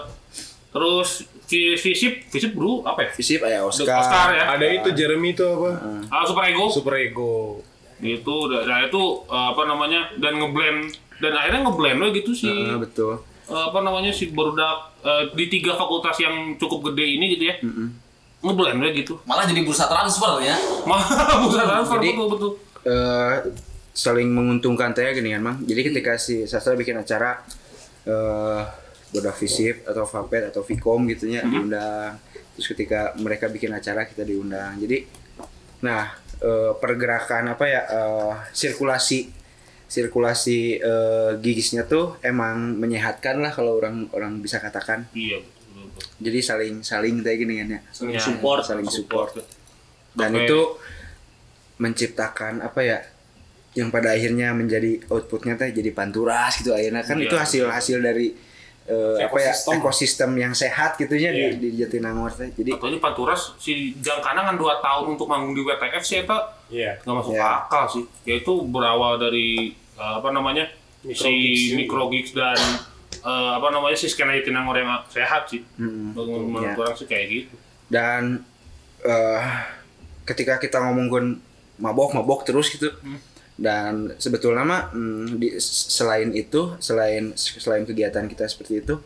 [0.70, 3.96] terus Vi- Visip Visip dulu apa ya Visip aya Oscar.
[3.96, 5.70] Oscar ya Ada itu Jeremy itu apa?
[6.06, 7.62] Ah, Super Ego Super Ego.
[7.96, 12.76] dan dan itu eh, apa namanya dan ngeblend dan akhirnya ngeblend we gitu sih Heeh,
[12.76, 13.24] betul.
[13.46, 17.56] eh, apa namanya si barudak eh, di tiga fakultas yang cukup gede ini gitu ya
[18.40, 20.56] ngeblend we gitu Malah jadi bursa transfer ya.
[20.84, 21.02] mah
[21.44, 22.52] bursa transfer Jadi- betul betul
[22.86, 23.34] eh
[23.90, 25.56] saling menguntungkan teh gini kan mang.
[25.64, 27.40] Jadi ketika si sastra bikin acara
[28.04, 28.62] eh
[29.08, 32.20] Bodak Visip atau Vapet atau Vkom gitu nya diundang.
[32.54, 34.76] Terus ketika mereka bikin acara kita diundang.
[34.76, 35.02] Jadi
[35.80, 39.32] nah eh, pergerakan apa ya eh, sirkulasi
[39.86, 45.08] sirkulasi eh, gigisnya tuh emang menyehatkan lah kalau orang orang bisa katakan.
[45.10, 45.40] iya.
[46.16, 47.80] Jadi saling saling kayak gini kan ya.
[48.08, 49.30] Ya, support, saling support.
[49.32, 49.46] support.
[50.12, 50.44] dan Oke.
[50.44, 50.60] itu
[51.76, 52.98] menciptakan apa ya
[53.76, 57.28] yang pada akhirnya menjadi outputnya teh jadi panturas gitu akhirnya kan Iya.
[57.28, 58.32] itu hasil hasil dari
[58.86, 60.32] eh, apa ya Ekosistem.
[60.38, 61.52] yang sehat gitunya Iya.
[61.52, 65.52] di, di Jatinangor teh jadi atau ini Panturas si Jangkana kan 2 tahun untuk manggung
[65.52, 66.38] di WTF sih eta
[66.72, 66.96] Iya.
[67.04, 67.44] nggak masuk Iya.
[67.60, 70.64] akal sih yaitu berawal dari eh, apa namanya
[71.04, 71.74] Micro si gigs ya.
[71.76, 72.56] micro gigs dan
[73.18, 76.12] eh, apa namanya si skena Jatinangor yang sehat sih Mm-mm.
[76.14, 76.76] menurut Iya.
[76.76, 77.54] orang sih kayak gitu
[77.86, 78.42] dan
[79.00, 79.42] eh,
[80.24, 81.38] ketika kita ngomongin
[81.76, 82.88] mabok mabok terus gitu
[83.54, 89.00] dan sebetulnya mah mm, di, selain itu selain selain kegiatan kita seperti itu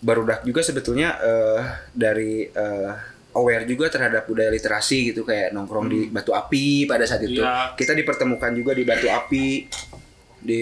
[0.00, 1.60] barudak juga sebetulnya eh,
[1.90, 2.92] dari eh,
[3.30, 7.72] aware juga terhadap budaya literasi gitu kayak nongkrong di batu api pada saat itu Iya.
[7.74, 9.68] kita dipertemukan juga di batu api
[10.40, 10.58] di,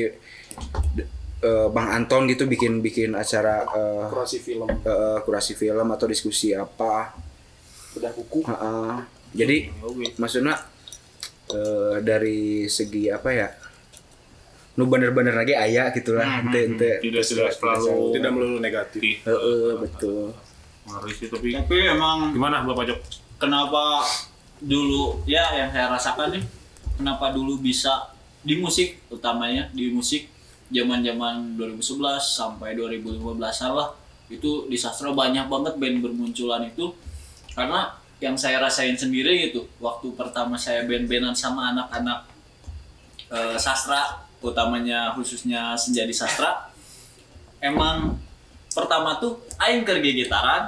[0.93, 1.09] di-
[1.41, 4.67] eh, Bang Anton gitu bikin bikin acara eh, Kurasi film.
[4.67, 7.15] eh, kurasi film atau diskusi apa
[7.95, 8.43] Udah buku.
[8.43, 8.93] Heeh.
[9.35, 10.15] jadi Oke.
[10.17, 10.57] maksudnya
[11.49, 13.49] eh, dari segi apa ya
[14.75, 17.03] nu bener-bener lagi ayah gitulah Hmm, ente hmm, ente hmm.
[17.03, 19.03] Tidak- tidak selalu- Tidak melulu negatif.
[19.03, 20.31] Ih, Heeh, betul
[21.11, 22.99] sih tapi Tapi emang gimana Bapak Jok?
[23.37, 24.01] kenapa
[24.59, 26.43] dulu ya yang saya rasakan nih
[26.95, 30.27] kenapa dulu bisa di musik utamanya di musik
[30.69, 33.25] zaman-zaman 2011 sampai 2015
[33.73, 33.89] lah
[34.29, 36.93] itu di sastra banyak banget band bermunculan itu.
[37.57, 42.27] Karena yang saya rasain sendiri gitu waktu pertama saya band-bandan sama anak-anak
[43.31, 46.71] eh, sastra utamanya khususnya senjadi sastra
[47.63, 48.19] emang
[48.75, 50.63] pertama tuh aing kerja gitaran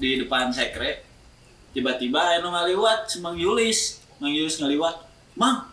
[0.00, 1.04] di depan sekre
[1.76, 4.00] tiba-tiba anu ngaliwat si Mang Yulis.
[4.20, 4.96] Mang Yulis ngaliwat
[5.36, 5.68] Mang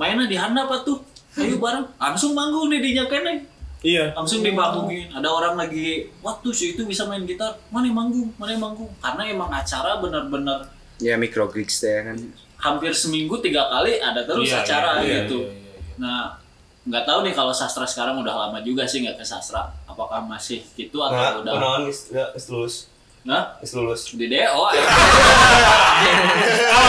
[0.00, 1.02] mainnya di handap apa tuh
[1.38, 3.34] ayo bareng langsung manggung nih di kene
[3.78, 4.10] Iya.
[4.10, 8.50] langsung dibangunin ada orang lagi waktu si itu bisa main gitar mana yang manggung mana
[8.50, 10.66] yang manggung karena emang acara bener-bener
[10.98, 12.18] Ya micro gigs teh kan.
[12.58, 15.46] hampir seminggu tiga kali ada terus Iya, acara iya, gitu
[15.94, 16.34] nah
[16.82, 20.58] nggak tahu nih kalau sastra sekarang udah lama juga sih nggak ke sastra apakah masih
[20.74, 22.90] gitu atau Nah, udah kenalan lulus.
[23.22, 24.10] nah lulus.
[24.10, 24.40] di DO.
[24.40, 24.72] Kalau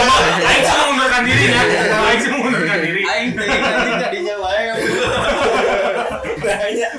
[0.08, 1.62] mau, Aing sih mengundurkan diri ya.
[2.00, 3.02] Aing sih mengundurkan diri.
[3.04, 4.62] aing teh anjing tadinya wae
[6.40, 6.92] Banyak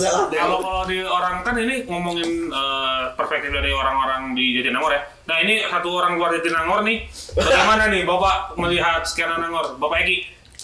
[0.00, 5.02] Kalau kalau di orang kan ini ngomongin eh, perspektif dari orang-orang di Jatinangor ya.
[5.24, 7.04] Nah ini satu orang luar Jatinangor nih.
[7.34, 9.76] Bagaimana nih Bapak melihat skena Nangor?
[9.76, 10.16] Bapak Eki?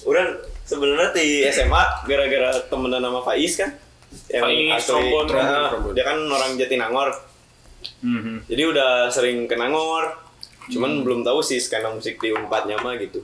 [0.04, 0.28] Orang
[0.62, 3.70] sebenarnya di SMA gara-gara temenan sama Faiz kan.
[4.30, 5.92] Faiz, trombon, Nah, trombon.
[5.92, 7.08] dia kan orang Jatinangor.
[8.00, 8.46] Mhm.
[8.46, 10.16] Jadi udah sering ke Nangor.
[10.64, 13.20] Cuman belum tahu sih skena musik di Unpadnya mah gitu.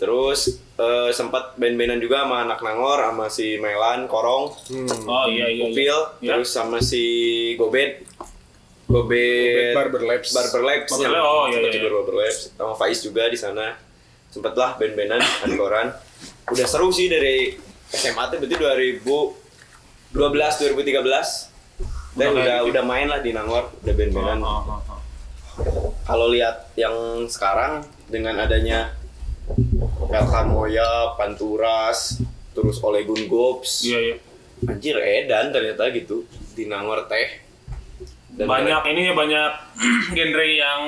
[0.00, 0.40] Terus
[0.74, 4.88] eh, sempat band-bandan juga sama anak Nangor sama si Melan, Korong, Hmm.
[5.04, 5.60] Oh iya iya.
[5.60, 5.64] iya.
[5.68, 6.32] Upil, Ya.
[6.34, 7.04] terus sama si
[7.54, 8.08] Gobet.
[8.88, 10.32] Gobet Barber Labs.
[10.32, 10.90] Barber Labs.
[10.90, 13.76] Barber yang Labs, oh, iya, iya, juga Barber Labs sama Faiz juga di sana.
[14.26, 15.92] Sempet lah band-bandan Ankoran.
[16.48, 17.54] Udah seru sih dari
[17.86, 18.98] SMA tuh berarti 2012
[20.10, 21.50] 2013.
[22.10, 22.70] Dan Udah udah gitu.
[22.74, 24.38] udah main lah di Nangor, udah band-bandan.
[24.42, 25.00] Oh, oh, oh.
[26.02, 26.94] Kalau lihat yang
[27.26, 28.90] sekarang dengan adanya
[30.08, 32.18] Elka Moya, Panturas,
[32.50, 34.16] terus Olegun Gops, Iya iya.
[34.62, 37.40] anjir edan ternyata gitu di Nangor teh.
[38.30, 39.50] Dan Banyak ini ya banyak
[40.16, 40.82] genre yang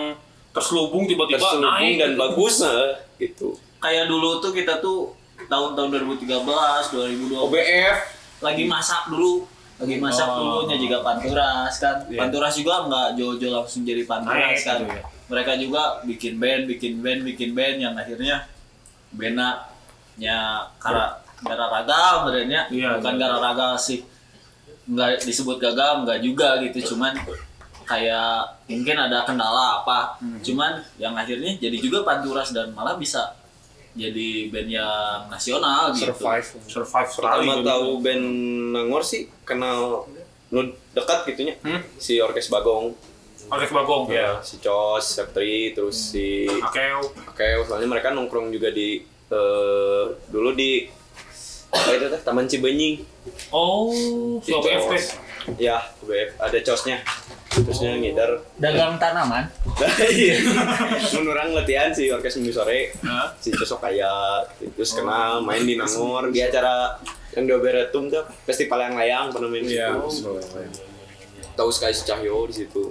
[0.50, 2.20] terselubung tiba-tiba terselubung naik dan gitu.
[2.20, 2.84] bagus nah,
[3.16, 3.48] gitu.
[3.78, 5.88] kayak dulu tuh kita tuh tahun-tahun
[6.22, 7.96] 2013 2012 OBF
[8.38, 10.62] lagi masak dulu lagi masak Oh.
[10.62, 12.18] dulunya juga panturas kan Iya.
[12.20, 15.02] panturas juga nggak jojo langsung jadi panturas Naik kan gitu ya.
[15.26, 18.44] mereka juga bikin band bikin band bikin band yang akhirnya
[19.12, 19.68] bena
[20.14, 20.38] nya
[20.76, 23.20] kara gara raga sebenarnya Iya, bukan iya.
[23.20, 24.00] gara raga sih
[24.84, 27.14] nggak disebut gagal nggak juga gitu cuman
[27.82, 30.38] kayak mungkin ada kendala apa Hmm.
[30.38, 33.34] cuman yang akhirnya jadi juga panturas dan malah bisa
[33.92, 36.46] jadi band yang nasional gitu Survive.
[36.64, 37.68] survive sekali pertama gitu.
[37.68, 38.24] tahu band
[38.72, 40.08] Nangor sih kenal
[40.48, 40.60] nu
[40.90, 41.80] dekat gitunya Hmm?
[41.96, 42.92] si Orkes Bagong
[43.44, 44.38] Oke Bagong ya.
[44.40, 47.02] si Cos, Septri, terus si Akeo.
[47.26, 50.86] Akeo soalnya mereka nongkrong juga di eh, dulu di
[51.68, 52.20] apa itu teh?
[52.20, 53.00] Taman Cibenying
[53.48, 53.88] Oh,
[54.38, 54.52] si.
[54.52, 55.16] Cos.
[55.58, 56.98] ya OBF ada Cosnya.
[57.52, 59.44] Cosnya ngidar dagang tanaman?
[60.06, 60.38] Iya.
[61.12, 62.94] Menurang latihan si orkes minggu sore.
[63.02, 63.34] Hah?
[63.36, 64.08] si Cosok kaya
[64.70, 66.30] terus kenal main di Nangor.
[66.30, 66.96] Di acara
[67.32, 69.96] yang di Beretum tuh festival yang layang pernah main di Iya.
[70.06, 70.32] situ.
[71.52, 72.84] Tahu sekali si Cahyo di situ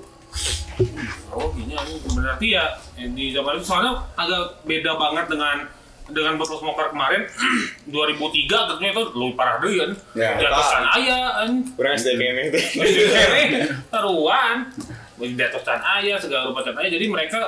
[1.29, 2.65] Oh, ini aku berarti ya
[2.95, 5.57] eh, di zaman itu soalnya agak beda banget dengan
[6.07, 7.23] dengan Bubble Smoker kemarin
[7.87, 9.91] 2003 tentunya itu lebih parah deh kan.
[10.13, 11.51] Ya, di atas tanah ayah kan.
[11.71, 12.63] kurang SD kemeng tuh
[13.87, 14.57] taruhan
[15.17, 17.39] di atas tanah ayah segala rupa tanah ayah jadi mereka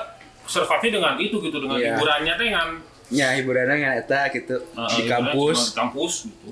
[0.44, 1.88] survive dengan itu gitu dengan Iya.
[1.94, 2.70] hiburannya teh dengan
[3.10, 6.50] Ya hiburannya nggak eta gitu eh, di hiburannya kampus di kampus gitu.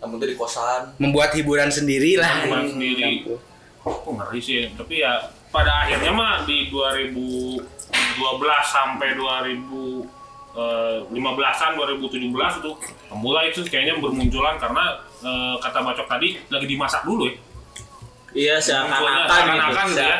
[0.00, 0.82] Namun tuh di kosan.
[0.96, 2.40] membuat hiburan sendiri lah.
[2.40, 3.28] Hiburan sendiri.
[3.80, 7.58] Oh ngeri sih, tapi ya pada akhirnya mah di 2012
[8.62, 12.70] sampai 2015-an 2017 itu
[13.14, 17.34] mulai itu kayaknya bermunculan karena eh, kata Bacok tadi lagi dimasak dulu ya.
[18.30, 19.26] Iya seakan-akan
[19.90, 20.14] Seakan-akan gitu, gitu ya,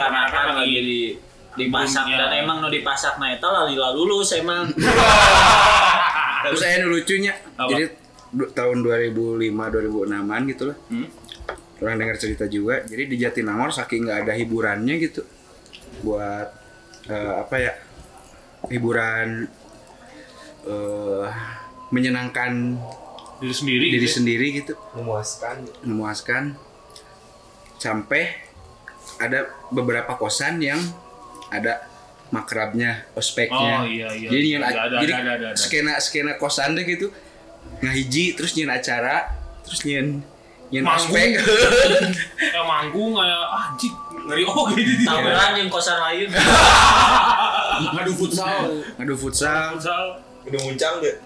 [0.58, 1.14] lagi di
[1.58, 2.22] dimasak Bumbunya.
[2.26, 4.66] dan emang nu dipasak nah eta lila lulus emang.
[6.40, 7.68] Terus saya lucunya, Apa?
[7.68, 7.84] jadi
[8.56, 10.76] tahun 2005 2006an gitu lah.
[10.88, 11.04] Hmm?
[11.80, 12.84] Orang dengar cerita juga.
[12.84, 15.24] Jadi di Jatinangor saking nggak ada hiburannya gitu.
[16.04, 16.48] Buat
[17.08, 17.72] eh, apa ya?
[18.68, 19.48] Hiburan
[20.60, 21.28] eh
[21.90, 22.76] menyenangkan
[23.40, 23.84] Diri sendiri.
[23.88, 24.16] diri gitu ya.
[24.20, 25.56] sendiri gitu, memuaskan
[25.88, 26.42] memuaskan.
[27.80, 28.36] Sampai
[29.16, 30.76] ada beberapa kosan yang
[31.48, 31.88] ada
[32.28, 33.80] makrabnya, ospeknya.
[33.80, 34.28] Oh iya iya.
[34.28, 35.58] jadi nyian Ada, ada, jadi ada, ada, ada.
[35.58, 37.08] skena skena kosan deh gitu
[37.80, 39.32] ngahiji terus nyian acara
[39.64, 40.20] terus nyian
[40.70, 41.14] nyian Manggung.
[42.38, 45.02] Kayak manggung kayak ah, anjing ngeri oh gitu.
[45.02, 46.28] Tawuran yang kosan lain.
[47.94, 48.68] Ngadu futsal.
[48.94, 50.04] ngadu futsal Futsal.
[50.44, 51.16] udah muncang deh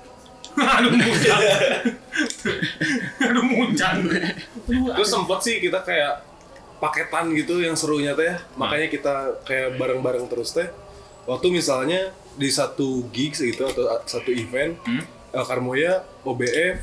[0.54, 1.40] Aduh muncang.
[3.20, 3.96] Aduh muncang.
[4.70, 6.22] Terus sempet sih kita kayak
[6.78, 8.38] paketan gitu yang serunya teh.
[8.54, 10.70] Makanya kita kayak bareng-bareng terus teh.
[11.26, 15.02] Waktu misalnya di satu gigs gitu atau satu event, Hmm?
[15.34, 16.78] El Carmoya, OBF,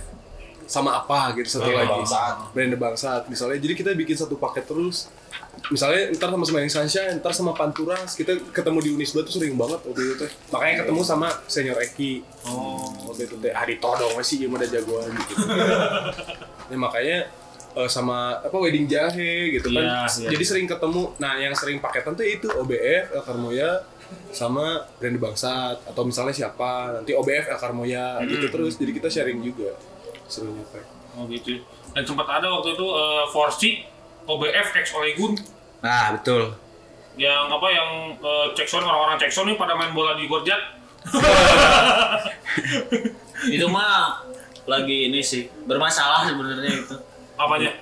[0.71, 1.91] sama apa gitu satu Brand lagi.
[1.99, 2.35] bangsat.
[2.55, 5.11] brand bangsat misalnya jadi kita bikin satu paket terus
[5.67, 9.83] misalnya ntar sama Smiling Sunshine ntar sama Panturas kita ketemu di Unisba tuh sering banget
[9.83, 10.31] waktu itu teh.
[10.55, 12.23] Makanya ketemu sama senior Eki.
[12.47, 12.87] Oh.
[13.11, 15.33] Waktu itu teh Hari Todong sih yang udah jagoan gitu.
[16.71, 17.27] Ya makanya
[17.75, 19.83] eh, sama apa wedding jahe gitu kan.
[19.83, 20.29] Iya, iya.
[20.31, 21.11] jadi sering ketemu.
[21.19, 23.83] Nah yang sering paketan tuh itu OBF El Karmoya
[24.31, 28.79] sama brand bangsat atau misalnya siapa nanti OBF El Karmoya gitu terus.
[28.79, 29.75] Jadi kita sharing juga
[30.31, 31.59] serunya teh Oh gitu.
[31.91, 33.83] Dan sempat ada waktu itu uh, Forci
[34.23, 35.35] OBF X Olegun
[35.83, 36.55] Nah, betul.
[37.19, 40.79] yang apa yang uh, Jackson orang-orang Jackson nih pada main bola di Gorjat.
[43.55, 44.23] Itu mah
[44.69, 46.95] lagi ini sih bermasalah sebenarnya itu.
[47.35, 47.73] Apanya?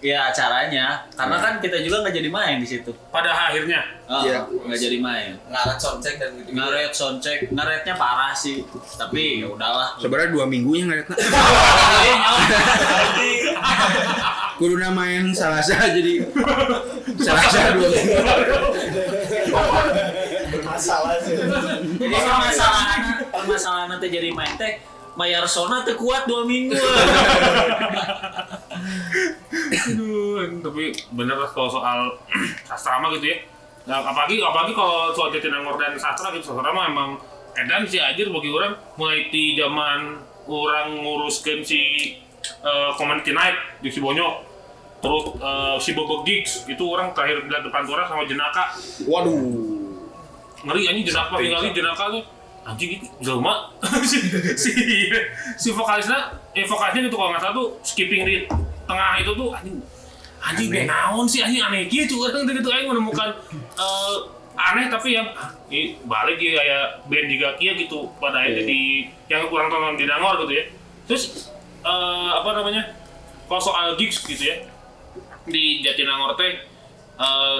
[0.00, 2.88] Ya acaranya, karena kan kita juga nggak jadi main di situ.
[3.12, 3.84] Pada akhirnya.
[4.08, 4.48] Oh, Iya.
[4.48, 5.36] nggak jadi main.
[5.44, 8.64] ngaret soundcheck dan gitu Ngaret soundcheck, ngaretnya parah sih.
[8.96, 10.00] Tapi ya udahlah.
[10.00, 11.16] Sebenarnya dua minggunya ngaretna.
[14.60, 16.20] Kudu main Salasa jadi
[17.24, 18.12] Salasa dua minggu.
[20.52, 21.36] Bermasalah sih.
[21.96, 23.00] Jadi permasalahan
[23.32, 24.76] permasalahan nanti jadi main teh
[25.20, 26.80] bayar sona teh kuat dua minggu.
[29.70, 32.16] Aduh, tapi bener lah kalau soal
[32.68, 33.36] sastra mah gitu ya.
[33.84, 37.20] Nah, apalagi apalagi kalau soal Jatinangor dan sastra gitu sastra mah emang
[37.52, 38.72] edan sih aja bagi orang.
[38.96, 40.00] Mulai di zaman
[40.48, 42.16] orang nguruskan si
[42.64, 44.48] eh, community night di Sibonyo
[45.00, 48.72] terus eh, si Bobok Gigs itu orang terakhir lihat depan tora sama Jenaka.
[49.04, 49.36] Waduh.
[50.60, 52.24] Ngeri anjing jenaka tinggalin jenaka tuh
[52.66, 53.72] anjing gitu jelma
[54.10, 54.18] si,
[54.54, 54.70] si
[55.56, 58.34] si vokalisnya eh vokalisnya gitu kalau nggak salah tuh skipping di
[58.84, 59.78] tengah itu tuh anjing.
[60.40, 64.16] Anjing dia naon sih anjing aneh gitu orang gitu aing menemukan eh,
[64.56, 65.28] aneh tapi yang
[65.68, 70.08] eh, balik ya kayak band juga kia gitu pada akhirnya di yang kurang tonton di
[70.08, 70.64] Nangor gitu ya.
[71.04, 71.52] Terus
[71.84, 72.96] eh, apa namanya
[73.52, 74.64] kalau soal gigs gitu ya
[75.44, 76.64] di Jatinangor teh
[77.20, 77.58] eh,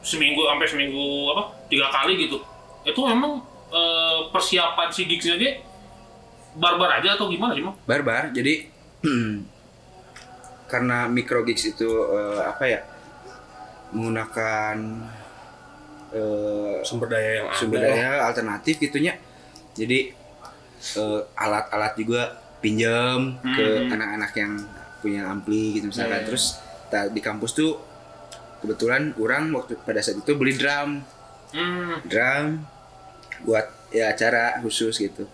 [0.00, 2.40] seminggu sampai seminggu apa tiga kali gitu.
[2.88, 5.52] Itu memang eh, persiapan si gigsnya dia
[6.52, 7.76] barbar aja atau gimana sih Mang?
[7.82, 8.28] Barbar.
[8.30, 8.68] Jadi
[10.68, 12.80] karena micro gigs itu eh, apa ya?
[13.92, 14.76] menggunakan
[16.10, 19.16] eh, sumber daya yang sumber ada daya alternatif gitunya.
[19.72, 20.12] Jadi
[20.94, 22.22] eh, alat-alat juga
[22.58, 23.92] pinjam ke Hmm.
[23.92, 24.52] anak-anak yang
[24.98, 26.20] punya ampli gitu misalkan.
[26.20, 26.26] Iya.
[26.26, 26.44] Terus
[26.88, 27.76] ta- di kampus tuh
[28.60, 31.02] kebetulan orang waktu pada saat itu beli drum,
[31.50, 32.64] Hmm, drum
[33.44, 35.28] buat ya acara khusus gitu.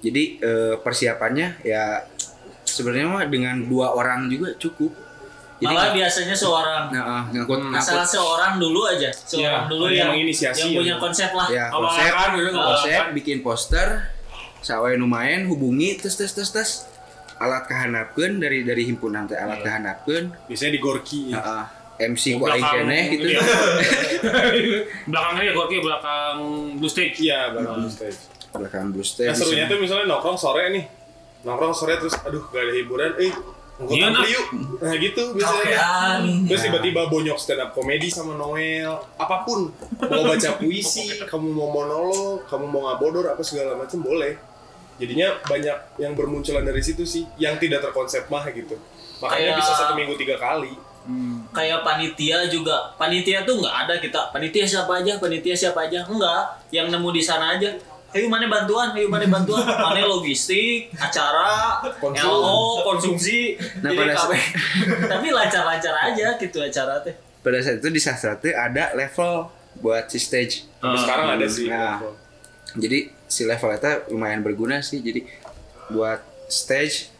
[0.00, 2.04] Jadi eh, persiapannya ya
[2.64, 4.92] sebenarnya mah dengan dua orang juga cukup.
[5.60, 9.84] Jadi Malah biasanya seorang nah, ah, ngangkut, asal ngangkut seorang dulu aja, seorang Ya, dulu
[9.92, 10.78] yang yang menginisiasi yang ya.
[10.80, 11.48] punya konsep lah.
[11.52, 13.08] ya konsep, kan, konsep, kan.
[13.12, 13.88] bikin poster,
[14.64, 16.88] sawai lumayan hubungi tes tes tes tes
[17.36, 21.44] alat kehandapkeun dari dari himpunan teh alat kehandapkeun biasanya di Gorki ya.
[21.44, 21.64] Heeh.
[22.00, 23.26] MC ku keneh gitu.
[23.30, 23.40] iya.
[25.08, 26.36] belakangnya ya Gorky belakang
[26.76, 28.18] blue stage iya belakang stage
[28.50, 29.30] Belakang blue stage.
[29.30, 30.84] Nah serunya tuh misalnya nongkrong sore nih
[31.40, 33.30] Nongkrong sore terus aduh gak ada hiburan Eh
[33.80, 34.28] Iya, nah.
[34.28, 34.44] yuk
[34.76, 35.78] Nah gitu biasanya.
[36.44, 41.72] Terus tiba-tiba bonyok stand up komedi sama Noel Apa pun Mau baca puisi Kamu mau
[41.72, 44.36] monolog Kamu mau ngabodor Apa segala macam boleh
[45.00, 48.76] Jadinya banyak yang bermunculan dari situ sih Yang tidak terkonsep mah gitu
[49.24, 50.74] Makanya Kayak- bisa satu minggu tiga kali
[51.50, 54.20] Kayak panitia juga, panitia tuh nggak ada kita.
[54.30, 56.42] Panitia siapa aja, panitia siapa aja, enggak.
[56.70, 57.70] Yang nemu di sana aja.
[58.10, 62.26] Ayo mana bantuan, ayo mana bantuan, mana logistik, acara, Konsum.
[62.26, 63.54] LO, konsumsi,
[63.86, 64.32] Nah, pada KB.
[65.14, 67.14] Tapi lancar-lancar aja gitu acara teh.
[67.38, 69.46] Pada saat itu di sastra tuh ada level
[69.78, 70.66] buat si stage.
[70.82, 72.02] Sampai sekarang ada sih Nah.
[72.74, 74.98] Jadi si level itu lumayan berguna sih.
[75.06, 75.22] Jadi
[75.94, 76.18] buat
[76.50, 77.14] stage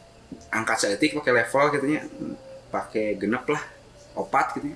[0.51, 2.03] angkat seetik pakai level katanya
[2.71, 3.63] pakai genep lah
[4.15, 4.73] opat gitu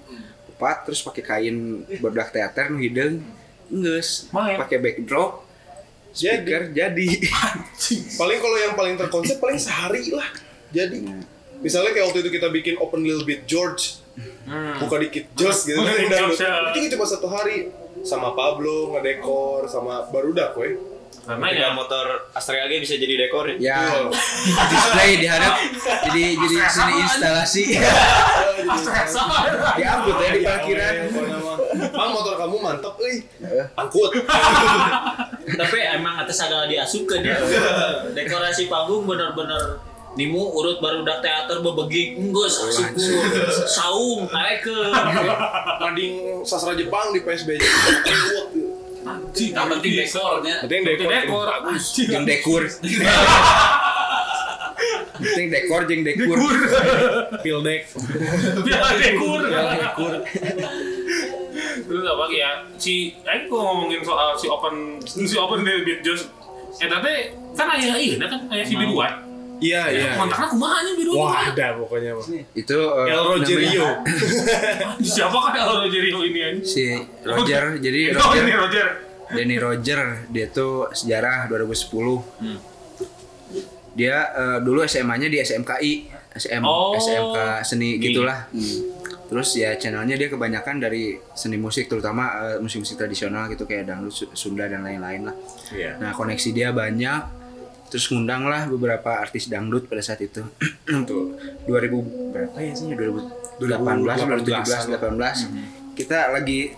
[0.55, 3.23] opat terus pakai kain berdak teater nu hideung
[3.71, 4.59] geus Main.
[4.61, 5.43] pakai backdrop
[6.15, 7.09] speaker jadi,
[8.15, 10.31] Paling kalau yang paling terkonsep paling sehari lah
[10.71, 11.03] Jadi.
[11.59, 13.99] Misalnya kayak waktu itu kita bikin open little bit George
[14.79, 15.79] buka dikit jos gitu.
[15.83, 16.11] Kan Hmm.
[16.11, 16.71] George, ya.
[16.75, 17.71] itu cuma satu hari
[18.07, 20.94] sama Pablo ngedekor sama barudak we karena
[21.25, 23.57] Ketika ya motor Astrea G bisa jadi dekor ya.
[23.57, 23.79] ya
[24.69, 25.55] display diharap
[26.11, 27.63] jadi jadi sini instalasi
[29.79, 30.95] diangkut ya di parkiran
[31.75, 33.19] Bang motor kamu mantep, euy.
[33.75, 34.15] Angkut.
[35.61, 37.35] Tapi emang atas agak diasukeun ya.
[38.15, 39.83] Dekorasi panggung bener-bener
[40.15, 42.95] Nimu urut baru dak teater bebegik enggeus asup
[43.67, 44.95] saung naekeun.
[45.83, 47.59] Mading sastra Jepang di PSBJ.
[49.05, 51.09] anjing yang penting dekornya Penting dekor.
[51.13, 51.47] dekor
[52.09, 52.63] yang dekur
[55.15, 56.37] penting dekor jeung dekur
[57.45, 57.81] Pildek.
[58.65, 59.41] Piala Dekur.
[61.85, 62.51] Terus apa ya?
[62.81, 66.25] Si, aing gua ngomongin soal si open si open dari Beat Josh.
[66.81, 69.24] Eh tapi kan ayah iya, kan ayah si biduan.
[69.57, 70.11] Iya, iya.
[70.15, 71.19] Mantaknya kumaha nya biduan?
[71.21, 72.11] Wah, ada pokoknya.
[72.13, 72.27] mah.
[72.53, 73.87] itu eh, El Rogerio.
[75.15, 76.65] Siapa kan El Rogerio ini anjing?
[76.65, 76.85] si
[77.23, 78.87] Roger jadi Oh, Roger ini Roger.
[79.27, 81.91] Danny Roger dia tuh sejarah 2010
[83.95, 85.93] dia eh, dulu SMA-nya di SMKI
[86.35, 86.93] SM Oh.
[86.95, 88.51] SMK seni gitulah
[89.25, 94.13] terus ya channelnya dia kebanyakan dari seni musik terutama eh, musik-musik tradisional gitu kayak dangdut
[94.13, 95.35] Su- Sunda dan lain-lain lah
[95.71, 95.97] Iya.
[95.97, 97.44] nah koneksi dia banyak
[97.95, 100.43] terus ngundang lah beberapa artis dangdut pada saat itu.
[100.99, 101.39] Untuk
[101.71, 106.75] 2000 berapa ya sih 2018 2017 18 kita lagi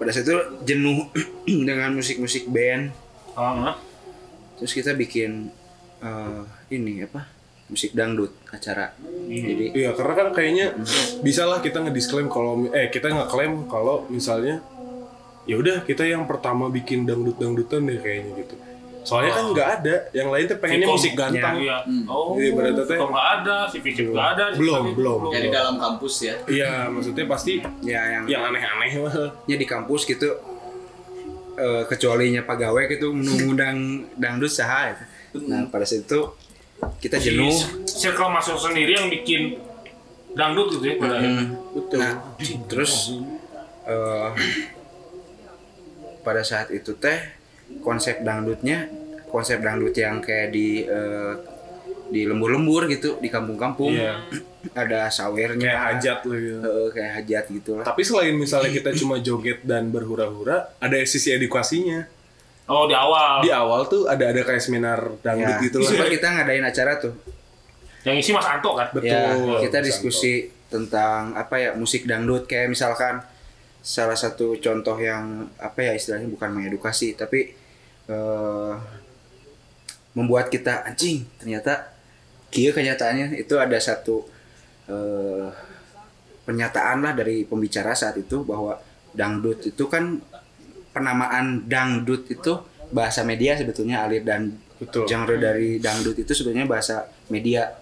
[0.00, 1.04] pada saat itu jenuh
[1.68, 2.96] dengan musik-musik band.
[3.36, 3.76] Ah,
[4.56, 5.52] terus kita bikin
[6.00, 6.42] eh,
[6.72, 7.28] ini apa
[7.68, 8.96] musik dangdut acara.
[9.28, 10.80] Jadi Iya, karena kan kayaknya
[11.20, 14.64] bisa lah kita ngedisklaim kalau eh kita ngeklaim kalau misalnya
[15.44, 18.56] ya udah kita yang pertama bikin dangdut dangdutan deh kayaknya gitu.
[19.04, 20.96] Soalnya kan nggak ada, yang lain tuh pengennya Vicom.
[20.96, 21.54] musik gantang.
[21.60, 21.76] Iya.
[22.08, 24.44] Oh, Iya, berarti teh- nggak ada, si Fisip nggak ada.
[24.48, 25.18] si Belum, belum.
[25.28, 26.34] Jadi dalam kampus ya.
[26.48, 28.88] Iya, maksudnya pasti ya yang yang aneh-aneh
[29.44, 30.28] nya di kampus gitu
[31.54, 35.04] eh, kecualinya pegawai gitu mengundang dangdut saha gitu.
[35.44, 36.20] nah pada saat itu
[36.98, 39.60] kita Si jenuh circle masuk sendiri yang bikin
[40.32, 40.94] dangdut gitu ya.
[40.96, 41.46] pada akhirnya.
[41.70, 41.98] Betul.
[42.00, 42.12] Nah,
[42.66, 42.92] terus
[43.84, 44.28] eh,
[46.20, 47.20] pada saat itu teh
[47.80, 48.86] konsep dangdutnya
[49.26, 51.32] konsep dangdut yang kayak di eh,
[52.04, 54.20] di lembur-lembur gitu di kampung-kampung Iya.
[54.72, 56.56] ada sawernya Kayak hajat loh gitu.
[56.60, 61.28] eh, kayak hajat gitu lah Tapi selain misalnya kita cuma joget dan berhura-hura, ada sisi
[61.30, 62.06] edukasinya.
[62.64, 63.44] Oh, di awal.
[63.44, 66.12] Di awal tuh ada ada kayak seminar dangdut ya, gitu sempat lah.
[66.12, 67.12] kita ngadain acara tuh
[68.04, 68.88] Yang isi Mas Anto kan?
[68.88, 69.08] Betul.
[69.08, 70.34] ya kita Mas diskusi
[70.68, 73.20] tentang apa ya musik dangdut kayak misalkan
[73.80, 77.52] salah satu contoh yang apa ya istilahnya bukan mengedukasi tapi
[78.08, 78.74] eh,
[80.14, 81.90] membuat kita anjing ternyata
[82.48, 84.24] kia kenyataannya itu ada satu
[84.86, 85.48] eh,
[86.44, 88.76] pernyataan lah dari pembicara saat itu bahwa
[89.16, 90.20] dangdut itu kan
[90.92, 92.52] penamaan dangdut itu
[92.94, 95.08] bahasa media sebetulnya alir dan Betul.
[95.08, 97.74] genre dari dangdut itu sebenarnya bahasa media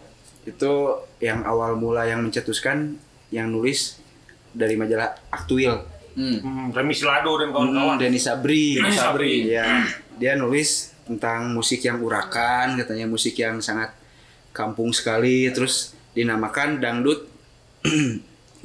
[0.46, 0.72] itu
[1.20, 2.96] yang awal mula yang mencetuskan
[3.34, 3.98] yang nulis
[4.52, 6.44] dari majalah Aktuil Hmm.
[6.44, 7.96] Hmm, Remi Silado dan hmm, kawan-kawan.
[7.96, 9.48] Denny Sabri Denny Sabri.
[9.48, 9.64] ya
[10.16, 13.90] dia nulis tentang musik yang urakan katanya musik yang sangat
[14.52, 17.26] kampung sekali terus dinamakan dangdut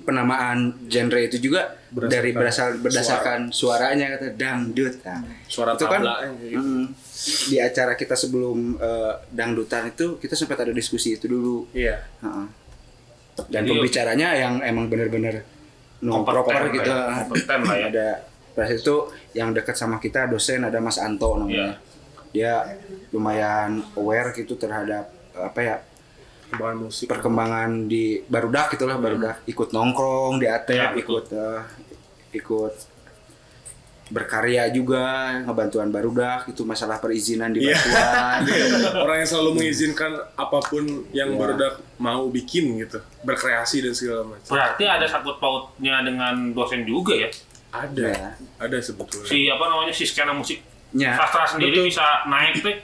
[0.06, 6.02] penamaan genre itu juga Berdasarkan dari berasal berdasarkan suaranya kata dangdut nah, Suara itu kan
[6.38, 6.60] gitu.
[6.60, 6.84] mm,
[7.48, 12.04] di acara kita sebelum eh, dangdutan itu kita sempat ada diskusi itu dulu Iya.
[12.22, 12.46] Heeh.
[13.48, 15.48] dan Jadi- pembicaranya yang emang bener-bener
[15.98, 17.86] no proper gitu kompeten lah ya.
[17.90, 18.08] ada
[18.58, 18.96] pas itu
[19.32, 21.78] yang dekat sama kita dosen ada Mas Anto namanya
[22.28, 22.66] dia
[23.10, 25.78] lumayan aware gitu terhadap apa ya
[26.48, 27.06] Kembangan musik.
[27.06, 31.62] perkembangan di barudak gitulah barudak ikut nongkrong di atep Ya, ikut eh,
[32.34, 32.74] ikut
[34.08, 35.04] berkarya juga
[35.44, 37.76] ngebantuan barudak itu masalah perizinan di Iya.
[37.76, 38.40] batuan
[39.04, 41.38] Orang yang selalu mengizinkan apa pun yang Iya.
[41.38, 44.48] barudak mau bikin gitu, berkreasi dan segala macam.
[44.48, 47.28] Berarti ada sangkut pautnya dengan dosen juga ya.
[47.70, 48.30] Ada, Ya.
[48.58, 49.26] ada sebetulnya.
[49.26, 51.14] Si apa namanya si skena musik Ya.
[51.14, 52.76] sastra sendiri bisa naik teh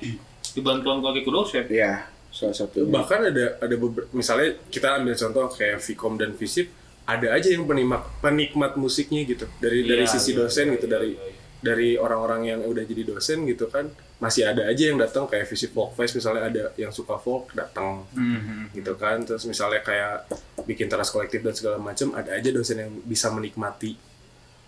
[0.52, 1.66] dibantuan kaki ku dosen.
[1.68, 6.68] ya salah satu Bahkan ada ada beber- misalnya kita ambil contoh kayak Vicom dan Visip,
[7.04, 10.86] ada aja yang penikmat penikmat musiknya gitu dari dari Iya, sisi iya, dosen iya, gitu
[10.86, 11.42] iya, dari iya, iya.
[11.60, 15.72] dari orang-orang yang udah jadi dosen gitu kan masih ada aja yang datang kayak Visip
[15.72, 18.68] Folk Fest misalnya ada yang suka folk datang Hmm.
[18.72, 20.28] gitu kan terus misalnya kayak
[20.64, 23.96] bikin teras kolektif dan segala macam ada aja dosen yang bisa menikmati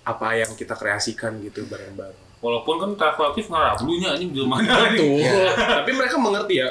[0.05, 2.23] apa yang kita kreasikan gitu bareng-bareng.
[2.37, 5.17] Walaupun kan teras kolektif ngarablunya anjing di mana Tuh,
[5.57, 6.69] tapi mereka mengerti ya.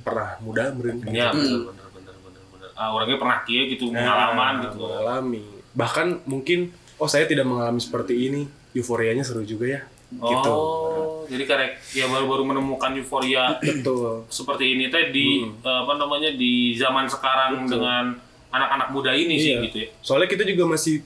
[0.00, 2.68] Pernah muda meren Iya, bener bener bener bener bener.
[2.72, 4.78] Ah, orangnya pernah kia gitu, pengalaman gitu.
[4.78, 5.42] mengalami.
[5.74, 8.42] Bahkan mungkin oh saya tidak mengalami seperti ini.
[8.70, 9.82] Euforianya seru juga ya.
[10.08, 10.48] Gitu.
[10.48, 14.24] Oh, jadi karek ya baru-baru menemukan euforia betul.
[14.30, 18.16] seperti ini teh di eh, apa namanya di zaman sekarang dengan
[18.48, 19.64] anak-anak muda ini sih Iya.
[19.68, 19.88] gitu ya.
[20.00, 21.04] soalnya kita juga masih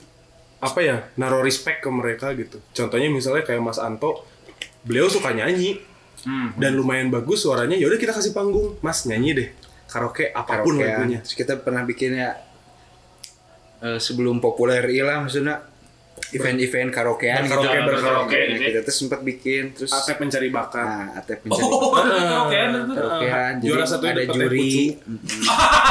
[0.63, 2.63] apa ya naruh respect ke mereka gitu.
[2.71, 4.23] Contohnya misalnya kayak Mas Anto
[4.87, 5.91] beliau suka nyanyi.
[6.23, 6.55] Hmm.
[6.55, 8.79] dan lumayan bagus suaranya ya udah kita kasih panggung.
[8.79, 9.49] Mas nyanyi deh.
[9.91, 10.87] Karaoke apa pun karaokean.
[10.87, 11.19] lagunya.
[11.19, 12.39] Terus kita pernah bikin ya
[13.83, 15.67] eh, sebelum populer ilah maksudnya
[16.33, 17.51] event-event karaokean gitu.
[17.53, 20.83] karaoke berkaraoke Nah, gitu kita tuh sempat bikin terus Atep pencari bakat.
[20.83, 22.93] nah Atep mencari Oh, karaokean itu.
[22.93, 24.97] karaokean Juara satu ada juri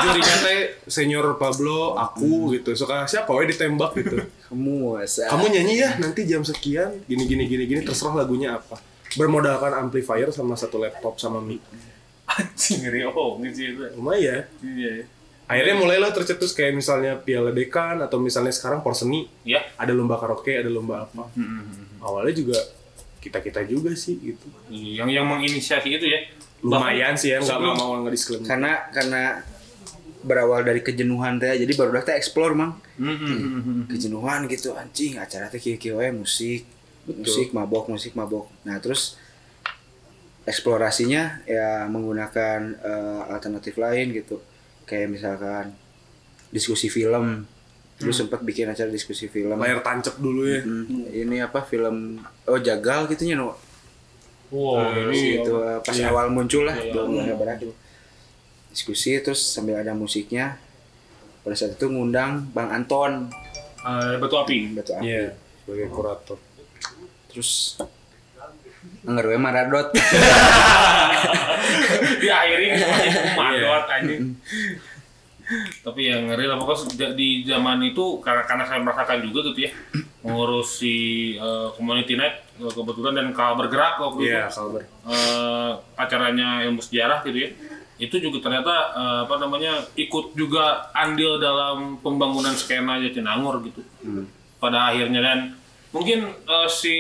[0.03, 2.75] Jurinya teh senior Pablo, aku gitu.
[2.75, 4.19] Suka siapa we ditembak gitu.
[4.49, 8.77] kamu Kamu nyanyi ya nanti jam sekian gini gini gini gini terserah lagunya apa.
[9.13, 11.61] Bermodalkan amplifier sama satu laptop sama mic.
[12.25, 13.85] Anjing ngeri oh gitu itu.
[13.93, 14.49] Lumayan.
[14.59, 15.05] Iya.
[15.53, 19.29] Akhirnya mulailah tercetus kayak misalnya Piala Dekan atau misalnya sekarang Porseni.
[19.45, 19.61] Ya.
[19.77, 21.29] Ada lomba karaoke, ada lomba apa.
[22.01, 22.59] Awalnya juga
[23.21, 24.49] kita-kita juga sih gitu.
[24.73, 26.21] Yang yang menginisiasi itu ya.
[26.63, 28.47] Lumayan sih ya, nggak mau nggak disclaimer.
[28.47, 29.23] karena karena
[30.23, 35.51] berawal dari kejenuhan teh jadi baru dah teh explore mang Hmm, kejenuhan gitu anjing acara
[35.51, 36.63] teh kieu kieu we musik
[37.11, 39.19] musik mabok musik mabok nah terus
[40.47, 44.39] eksplorasinya ya menggunakan eh, alternatif lain gitu
[44.93, 45.73] kayak misalkan
[46.51, 47.49] diskusi film
[47.95, 50.61] terus sempat bikin acara diskusi film Layar tancap dulu ya.
[50.61, 53.57] Hmm, ini apa film oh jagal gitu nya no
[54.51, 56.13] Wow, ini itu eh, pas Iya.
[56.13, 57.73] awal muncul lah Iya, belum ada berat gitu.
[58.69, 60.61] diskusi terus sambil ada musiknya
[61.41, 63.33] pada saat itu ngundang bang Anton
[63.81, 64.59] eh, batu api.
[64.73, 66.37] batu api Iya, sebagai kurator.
[67.27, 67.81] terus
[69.03, 69.89] Anggar we maradot.
[72.23, 72.67] Diakhiri
[73.35, 74.37] madot anjing.
[75.83, 79.73] Tapi yang ngeri lah pokoknya di zaman itu karena karena saya merasakan juga gitu ya
[80.23, 80.95] mengurus si
[81.37, 84.83] eh, community night eh, kebetulan dan kalau bergerak waktu Iya, itu Kalber.
[85.13, 87.51] eh, acaranya ilmu sejarah gitu ya.
[88.01, 93.83] Itu juga ternyata eh, apa namanya ikut juga andil dalam pembangunan skena Jatinangor gitu.
[94.57, 95.39] Pada akhirnya dan
[95.93, 96.97] mungkin eh, si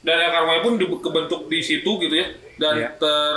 [0.00, 2.26] dari akar Moya pun di- kebentuk di situ gitu ya.
[2.56, 2.88] Dan Iya.
[2.94, 3.36] ter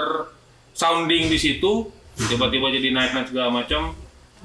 [0.74, 1.92] sounding di situ.
[2.14, 3.96] Tiba-tiba jadi naik naik segala macam.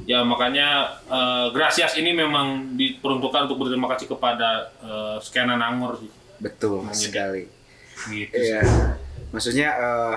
[0.03, 0.69] Ya makanya
[1.05, 4.49] eh, Gracias ini memang diperuntukkan untuk berterima kasih kepada
[4.79, 6.11] eh, skena Nangor sih.
[6.39, 7.51] Betul sekali.
[8.05, 8.62] Gitu Iya.
[9.29, 10.16] maksudnya eh,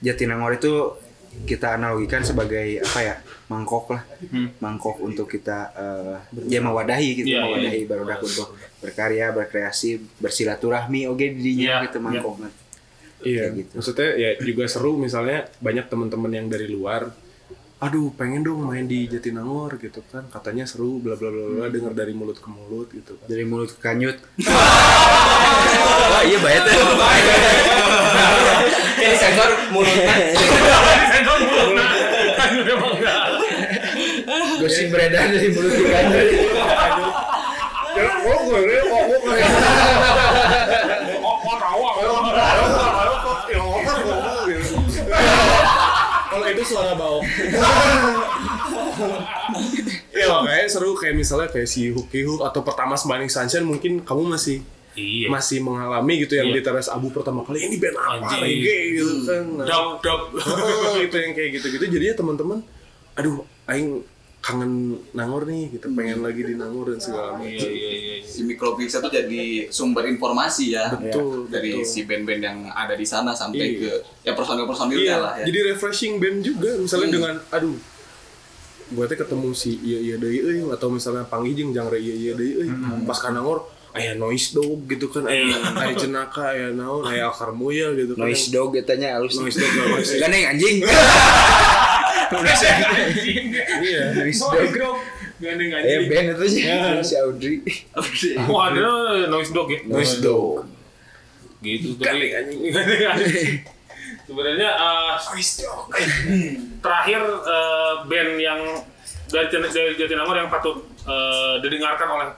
[0.00, 0.96] Jatinangor itu
[1.40, 3.16] kita analogikan sebagai apa ya
[3.46, 4.50] mangkok lah Hmm.
[4.58, 6.16] mangkok untuk kita eh,
[6.46, 7.88] ya mewadahi gitu Iya, mewadahi iya.
[7.88, 12.34] barudak untuk berkarya berkreasi bersilaturahmi oke dirinya Iya, gitu mangkok
[13.20, 13.72] Iya, Kayak gitu.
[13.76, 17.10] maksudnya ya juga seru misalnya banyak teman-teman yang dari luar
[17.80, 21.96] aduh pengen dong main di Jatinangor gitu kan katanya seru bla bla bla bla denger
[21.96, 24.20] dari mulut ke mulut gitu kan dari mulut ke kanyut
[26.10, 26.76] Wah iya bayar tuh
[29.00, 30.12] Ini sensor mulutnya.
[34.60, 36.28] gosip beredar dari mulut ke kanyut
[46.40, 47.20] kalau itu suara bau
[50.10, 54.24] ya makanya seru kayak misalnya kayak si Huki Hook atau pertama Smiling Sunshine mungkin kamu
[54.26, 54.58] masih
[54.90, 55.30] Iya.
[55.30, 56.56] masih mengalami gitu yang Iya.
[56.56, 60.20] di teras abu pertama kali ini band apa reggae gitu kan Nah, Dap dap.
[60.98, 62.58] gitu yang kayak gitu-gitu jadinya teman-teman
[63.14, 64.02] aduh aing
[64.40, 64.72] kangen
[65.12, 68.14] Nangor nih gitu pengen lagi di Nangor dan segala macam Iya iya iya.
[68.20, 70.88] Si Micropizza tuh jadi sumber informasi ya.
[70.90, 71.84] Betul, Dari betul.
[71.84, 73.78] si band-band yang ada di sana sampai Iya.
[73.78, 73.90] ke
[74.22, 75.44] ya personil-personilnya Iya, lah ya.
[75.44, 77.76] jadi refreshing band juga misalnya dengan aduh
[78.90, 82.32] gue teh ketemu si iya iya deui euy atau misalnya panggih jeung genre iya iya
[82.32, 82.68] deui euy
[83.04, 85.26] pas ka Nangor aya noise dog gitu kan.
[85.26, 88.30] Aya aya jenaka aya naon aya akar moya gitu kan.
[88.30, 89.34] Noise dog katanya halus.
[89.34, 90.76] Noise dog gak masih gandeng anjing.
[93.80, 94.14] Iya.
[94.22, 94.98] Noise dog.
[95.42, 96.02] Gandeng eh anjing.
[96.06, 96.62] band itu sih.
[97.10, 97.56] Si Audrey.
[98.46, 99.80] Wah, ada noise dog ya.
[99.88, 100.70] noise dog.
[101.58, 102.60] Gitu tapi anjing.
[102.70, 103.50] Anjing.
[104.30, 105.14] Sebenarnya eh,
[106.78, 108.60] terakhir eh, band yang
[109.30, 112.28] dari dari Jatinangor yang patut eh, didengarkan oleh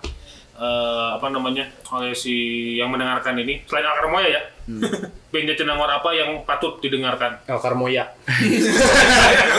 [0.56, 2.34] eh, apa namanya oleh si
[2.76, 3.62] yang mendengarkan ini.
[3.68, 4.42] Selain Akar Moya ya.
[5.32, 7.40] Band Jatinangor apa yang patut didengarkan?
[7.48, 8.04] Akar moya.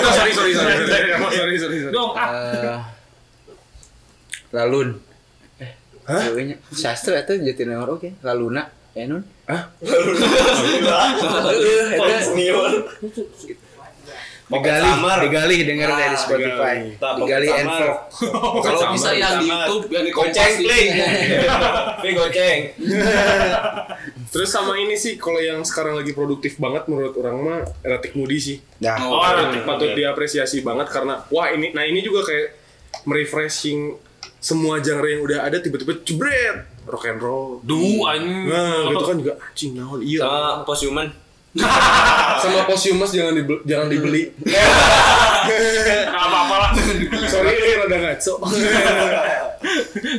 [0.03, 1.09] Oh, sorry sorry sorry sorry.
[1.33, 1.93] Sorry sorry sorry.
[1.95, 2.13] Dong.
[2.13, 2.81] Ah Eh,
[4.53, 5.01] Lalun.
[6.05, 6.21] Hah?
[6.69, 8.13] Sastra itu Jatinangor oke.
[8.21, 8.69] Laluna.
[8.93, 9.25] Ya nun?
[9.49, 9.73] Hah?
[9.81, 12.85] Heeh, eta Senior.
[14.45, 14.89] Digali,
[15.23, 16.75] digali denger Ah, dari Spotify.
[16.91, 17.19] digali.
[17.19, 17.93] Digali and Summer.
[18.65, 19.47] Kalau bisa yang di.
[19.47, 20.89] YouTube yang di Goceng, Kompas pling.
[22.19, 22.59] Goceng.
[24.33, 28.41] terus sama ini sih kalau yang sekarang lagi produktif banget menurut orang mah Eratik Moody
[28.41, 28.97] sih Dah.
[28.99, 32.47] oh ada patut diapresiasi banget karena wah ini nah ini juga kayak
[33.05, 33.93] merefreshing
[34.39, 39.15] semua genre yang udah ada tiba-tiba jebret rock and roll du anjing nah gitu kan
[39.21, 41.07] juga anjing naon iya Sama posthuman.
[42.41, 44.23] sama posthumous jangan dibeli, jangan dibeli.
[44.43, 46.71] Nggak apa-apa lah.
[47.31, 48.33] Sorry ini rada ngaco.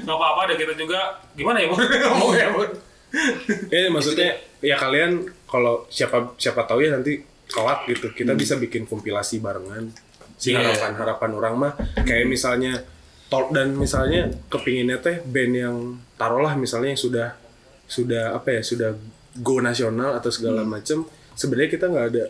[0.05, 1.01] Nggak apa-apa deh kita juga.
[1.35, 1.79] Gimana ya Bun?
[2.15, 2.71] ngomongnya Bun?
[3.71, 8.87] Eh maksudnya ya kalian kalau siapa siapa tahu ya nanti kelak gitu kita bisa bikin
[8.87, 9.91] kompilasi barengan.
[10.35, 10.61] Si Iya.
[10.61, 11.73] harapan harapan orang mah
[12.03, 12.83] kayak misalnya
[13.31, 15.77] tol dan misalnya kepinginnya teh band yang
[16.15, 17.29] taruhlah misalnya yang sudah
[17.87, 18.91] sudah apa ya sudah
[19.39, 22.23] go nasional atau segala macem sebenarnya kita nggak ada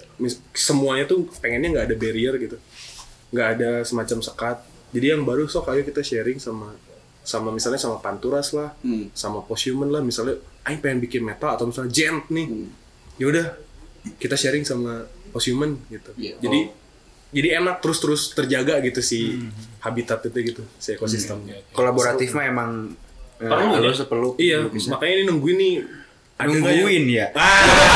[0.50, 2.56] semuanya tuh pengennya nggak ada barrier gitu
[3.30, 4.56] nggak ada semacam sekat
[4.90, 6.72] jadi yang baru sok ayo kita sharing sama
[7.20, 9.08] sama misalnya sama Panturas lah Hmm.
[9.12, 12.68] sama Posthuman lah misalnya Aing pengen bikin metal atau misalnya Gent nih Hmm.
[13.14, 13.46] ya udah
[14.14, 16.36] kita sharing sama Posthuman gitu Iya.
[16.38, 16.60] jadi
[17.30, 19.50] jadi enak terus terus terjaga gitu si
[19.80, 22.70] habitat itu gitu si ekosistemnya Kolaboratif mah emang
[23.36, 24.04] eh, Perlu, ya?
[24.06, 24.28] perlu.
[24.38, 24.88] iya perlu bisa.
[24.90, 25.74] makanya ini nungguin nih
[26.36, 27.26] Nungguin ya.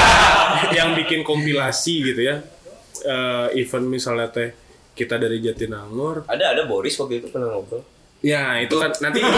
[0.76, 2.38] yang bikin kompilasi gitu ya
[2.98, 4.50] Eh, event misalnya teh
[4.92, 7.78] kita dari Jatinangor Ada ada Boris waktu itu pernah ngobrol.
[8.18, 9.30] ya itu kan nanti Eh?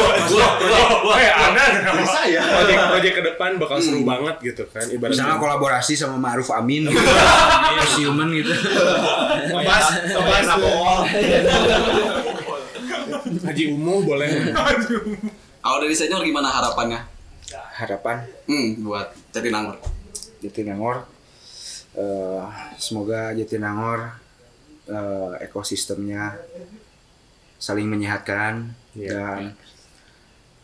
[2.01, 2.41] Saya.
[2.41, 6.89] project project ke depan bakal seru banget gitu kan Misalnya ibaratnya kolaborasi sama Ma'ruf Amin
[6.89, 7.05] gitu.
[8.01, 8.49] Human gitu.
[8.49, 10.47] ngebahas ngebahas
[13.43, 14.29] Haji Umuh boleh
[15.61, 17.10] Kalau dari senior gimana harapannya?
[17.81, 19.81] Harapan Hmm, buat Jatinangor.
[20.41, 20.97] Jatinangor
[21.97, 22.43] eh,
[22.77, 24.13] semoga Jatinangor
[24.87, 26.37] eh, ekosistemnya
[27.57, 29.57] saling menyehatkan dan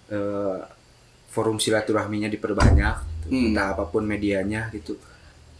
[0.08, 0.58] eh,
[1.28, 2.96] forum silaturahminya diperbanyak
[3.26, 3.50] Hmm.
[3.50, 4.94] entah apa pun medianya gitu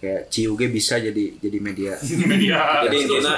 [0.07, 1.98] kayak Ciuge bisa jadi jadi media
[2.30, 2.86] Media.
[2.86, 3.34] Jadi intinya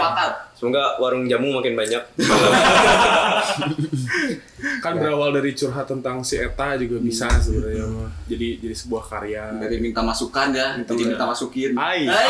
[0.53, 2.03] semoga warung jamu makin banyak.
[4.85, 9.55] kan berawal dari curhat tentang si Eta juga bisa sebenarnya mah jadi jadi sebuah karya
[9.55, 11.73] Dari minta masukan ya, jadi minta masukin.
[11.79, 12.05] Ai.
[12.05, 12.29] Hai.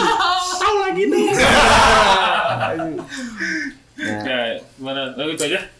[0.62, 1.24] tahu lagi nih
[3.94, 5.14] Ya, gimana?
[5.14, 5.70] Oh, itu aja.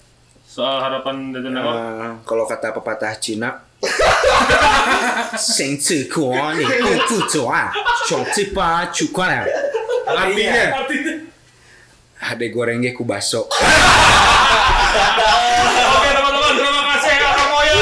[0.47, 1.75] Soal harapan Jatinangor.
[1.75, 3.64] Eh, kalau kata pepatah Cina
[5.39, 7.73] Seng zi kuo ni gu fu zuo a,
[8.07, 9.43] xiong zi ba chu kuan a.
[10.07, 10.85] artinya
[12.25, 13.45] Hade gorengnya ku baso.
[15.85, 17.77] Oke teman-teman, terima kasih ya Kang Moya.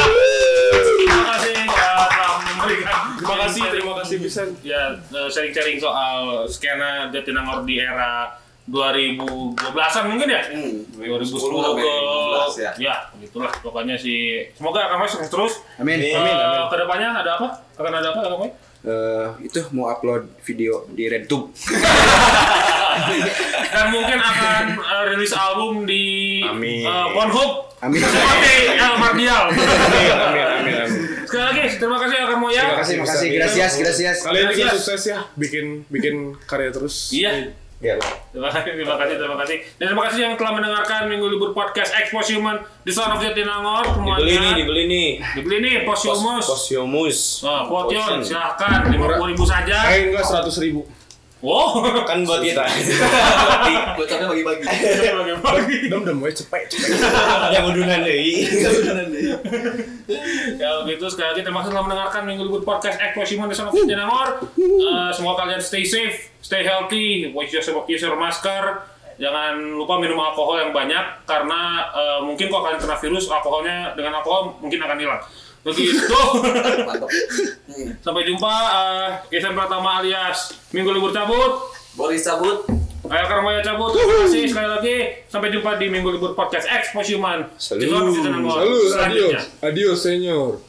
[0.83, 1.95] Terima kasih ya
[3.23, 4.99] terima kasih terima kasih bisa Ya
[5.31, 8.35] sharing-sharing soal skena Jatinangor di era
[8.65, 10.41] 2012-an mungkin ya?
[10.47, 11.85] Hmm, 2010 sampai ke
[12.55, 12.71] 2012 ya.
[12.79, 15.99] ya begitulah pokoknya sih semoga Kang Moya sukses terus Amin.
[15.99, 16.15] Eh,
[16.71, 21.07] ke depannya ada apa akan ada apa Kang Moya Eh, itu mau upload video di
[21.07, 21.55] RedTube.
[23.71, 26.83] dan mungkin akan eh, rilis album di Amin.
[27.15, 28.03] Pornhub Amin.
[28.03, 32.77] seperti El Mardial amin amin amin amin sekali lagi terima kasih ya Kang Moya Terima
[32.77, 33.29] kasih, makasih.
[33.33, 34.17] Gracias, gracias.
[34.21, 34.75] kalian juga Gracias.
[34.77, 37.31] sukses ya bikin bikin karya terus iya
[37.83, 37.99] Ya.
[38.31, 39.57] Terima kasih, terima kasih, terima kasih.
[39.75, 43.83] Dan terima kasih yang telah mendengarkan Minggu Libur Podcast Expo Human di Son of Jatinangor.
[44.07, 45.09] Dibeli nih, dibeli nih.
[45.35, 46.47] Dibeli nih, Poshumus.
[46.47, 47.19] Posyomus.
[47.43, 49.91] Nah, Potion, silahkan, lima puluh ribu saja.
[49.91, 50.87] eh enggak seratus ribu
[51.43, 52.63] Wow, Kan buat kita.
[53.99, 54.63] Gocapnya bagi-bagi.
[54.63, 55.91] bagi-bagi.
[55.91, 57.03] dam we cepet cepet
[57.59, 58.47] Yang udunan deui.
[60.63, 64.47] Ya begitu sekali lagi terima kasih telah mendengarkan Minggu Libur Podcast di Son of Jatinangor.
[64.55, 68.87] Eh, semoga kalian stay safe, stay healthy, use your, use your masker.
[69.19, 74.23] Jangan lupa minum alkohol yang banyak karena eh, mungkin kalau kalian kena virus alkoholnya dengan
[74.23, 75.21] alkohol mungkin akan hilang.
[75.63, 76.19] Begitu.
[76.87, 77.11] Mantap.
[77.73, 77.89] Hmm.
[78.05, 81.73] Sampai jumpa uh, Jason Pratama alias Minggu Libur Cabut.
[81.97, 82.69] Boris cabut.
[83.09, 83.97] Ayo Karmaya cabut.
[83.97, 84.97] Terima kasih sekali lagi.
[85.33, 87.49] Sampai jumpa di Minggu Libur Podcast Expo Human.
[87.57, 87.89] Salut.
[87.89, 90.61] Salut, adios adios señor